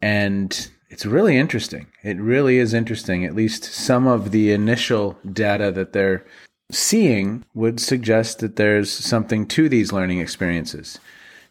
And 0.00 0.68
it's 0.88 1.04
really 1.04 1.36
interesting. 1.36 1.86
It 2.02 2.18
really 2.18 2.58
is 2.58 2.72
interesting. 2.72 3.24
At 3.24 3.34
least 3.34 3.64
some 3.64 4.06
of 4.06 4.30
the 4.30 4.52
initial 4.52 5.18
data 5.30 5.70
that 5.72 5.92
they're 5.92 6.24
seeing 6.70 7.44
would 7.52 7.80
suggest 7.80 8.38
that 8.38 8.56
there's 8.56 8.90
something 8.90 9.46
to 9.48 9.68
these 9.68 9.92
learning 9.92 10.20
experiences. 10.20 10.98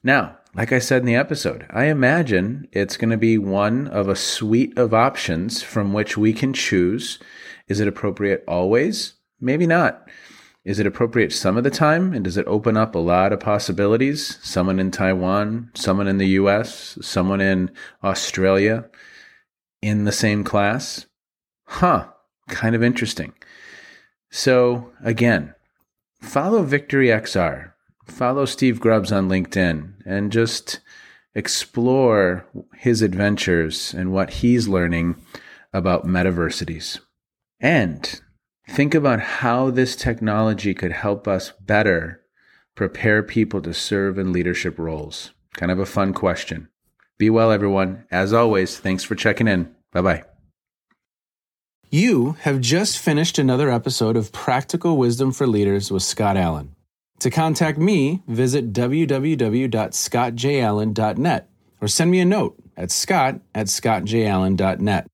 Now, 0.03 0.35
like 0.53 0.71
I 0.71 0.79
said 0.79 1.01
in 1.01 1.05
the 1.05 1.15
episode, 1.15 1.65
I 1.69 1.85
imagine 1.85 2.67
it's 2.71 2.97
going 2.97 3.11
to 3.11 3.17
be 3.17 3.37
one 3.37 3.87
of 3.87 4.09
a 4.09 4.15
suite 4.15 4.77
of 4.77 4.93
options 4.93 5.63
from 5.63 5.93
which 5.93 6.17
we 6.17 6.33
can 6.33 6.53
choose. 6.53 7.19
Is 7.67 7.79
it 7.79 7.87
appropriate 7.87 8.43
always? 8.47 9.13
Maybe 9.39 9.65
not. 9.65 10.09
Is 10.63 10.77
it 10.77 10.85
appropriate 10.85 11.33
some 11.33 11.57
of 11.57 11.63
the 11.63 11.71
time? 11.71 12.13
And 12.13 12.23
does 12.23 12.37
it 12.37 12.45
open 12.47 12.77
up 12.77 12.93
a 12.93 12.99
lot 12.99 13.33
of 13.33 13.39
possibilities? 13.39 14.37
Someone 14.43 14.79
in 14.79 14.91
Taiwan, 14.91 15.71
someone 15.73 16.07
in 16.07 16.17
the 16.17 16.27
US, 16.27 16.97
someone 17.01 17.41
in 17.41 17.71
Australia 18.03 18.89
in 19.81 20.03
the 20.03 20.11
same 20.11 20.43
class? 20.43 21.07
Huh, 21.63 22.09
kind 22.47 22.75
of 22.75 22.83
interesting. 22.83 23.33
So, 24.29 24.91
again, 25.03 25.55
follow 26.21 26.63
Victory 26.63 27.07
XR, 27.07 27.70
follow 28.05 28.45
Steve 28.45 28.79
Grubbs 28.79 29.11
on 29.11 29.29
LinkedIn, 29.29 29.93
and 30.05 30.31
just 30.31 30.79
explore 31.33 32.45
his 32.75 33.01
adventures 33.01 33.93
and 33.93 34.11
what 34.11 34.29
he's 34.31 34.67
learning 34.67 35.15
about 35.73 36.05
metaversities. 36.05 36.99
And 37.59 38.21
think 38.69 38.93
about 38.93 39.19
how 39.19 39.69
this 39.71 39.95
technology 39.95 40.73
could 40.73 40.91
help 40.91 41.27
us 41.27 41.53
better 41.61 42.21
prepare 42.75 43.21
people 43.23 43.61
to 43.61 43.73
serve 43.73 44.17
in 44.17 44.33
leadership 44.33 44.77
roles. 44.79 45.31
Kind 45.53 45.71
of 45.71 45.79
a 45.79 45.85
fun 45.85 46.13
question. 46.13 46.69
Be 47.17 47.29
well, 47.29 47.51
everyone. 47.51 48.05
As 48.09 48.33
always, 48.33 48.79
thanks 48.79 49.03
for 49.03 49.15
checking 49.15 49.47
in. 49.47 49.73
Bye 49.91 50.01
bye. 50.01 50.23
You 51.89 52.37
have 52.41 52.61
just 52.61 52.97
finished 52.97 53.37
another 53.37 53.69
episode 53.69 54.15
of 54.15 54.31
Practical 54.31 54.97
Wisdom 54.97 55.33
for 55.33 55.45
Leaders 55.45 55.91
with 55.91 56.03
Scott 56.03 56.37
Allen. 56.37 56.73
To 57.21 57.29
contact 57.29 57.77
me, 57.77 58.21
visit 58.27 58.73
www.scottjallen.net 58.73 61.49
or 61.79 61.87
send 61.87 62.09
me 62.09 62.19
a 62.19 62.25
note 62.25 62.55
at 62.75 62.89
scott 62.89 63.39
at 63.53 63.67
scottjallen.net. 63.67 65.05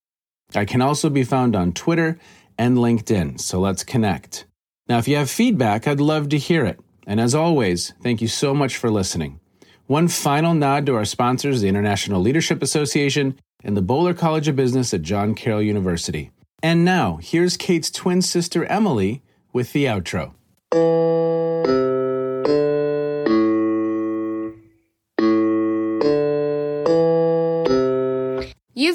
I 0.56 0.64
can 0.64 0.82
also 0.82 1.10
be 1.10 1.26
found 1.26 1.54
on 1.54 1.74
Twitter 1.74 2.18
and 2.58 2.78
LinkedIn, 2.78 3.42
so 3.42 3.60
let's 3.60 3.84
connect. 3.84 4.46
Now, 4.88 5.00
if 5.00 5.10
you 5.10 5.18
have 5.18 5.30
feedback, 5.30 5.86
I'd 5.86 6.00
love 6.00 6.30
to 6.30 6.38
hear 6.38 6.64
it. 6.64 6.80
And 7.06 7.20
as 7.20 7.36
always, 7.36 7.92
thank 8.02 8.22
you 8.22 8.30
so 8.30 8.54
much 8.54 8.78
for 8.78 8.90
listening. 8.90 9.42
One 9.88 10.08
final 10.08 10.54
nod 10.54 10.86
to 10.86 10.96
our 10.96 11.04
sponsors, 11.04 11.60
the 11.60 11.68
International 11.68 12.22
Leadership 12.22 12.64
Association 12.64 13.38
and 13.66 13.76
the 13.76 13.82
Boler 13.82 14.14
College 14.14 14.48
of 14.48 14.56
Business 14.56 14.94
at 14.94 15.02
John 15.02 15.36
Carroll 15.36 15.62
University. 15.62 16.32
And 16.64 16.86
now, 16.86 17.20
here's 17.22 17.58
Kate's 17.58 17.92
twin 17.92 18.22
sister 18.22 18.64
Emily 18.64 19.24
with 19.52 19.74
the 19.74 19.84
outro. 19.84 20.36
You've 20.74 20.82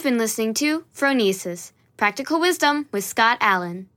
been 0.03 0.19
listening 0.19 0.53
to 0.55 0.85
Phronesis 0.95 1.73
Practical 1.97 2.41
Wisdom 2.41 2.89
with 2.93 3.05
Scott 3.05 3.39
Allen. 3.41 3.89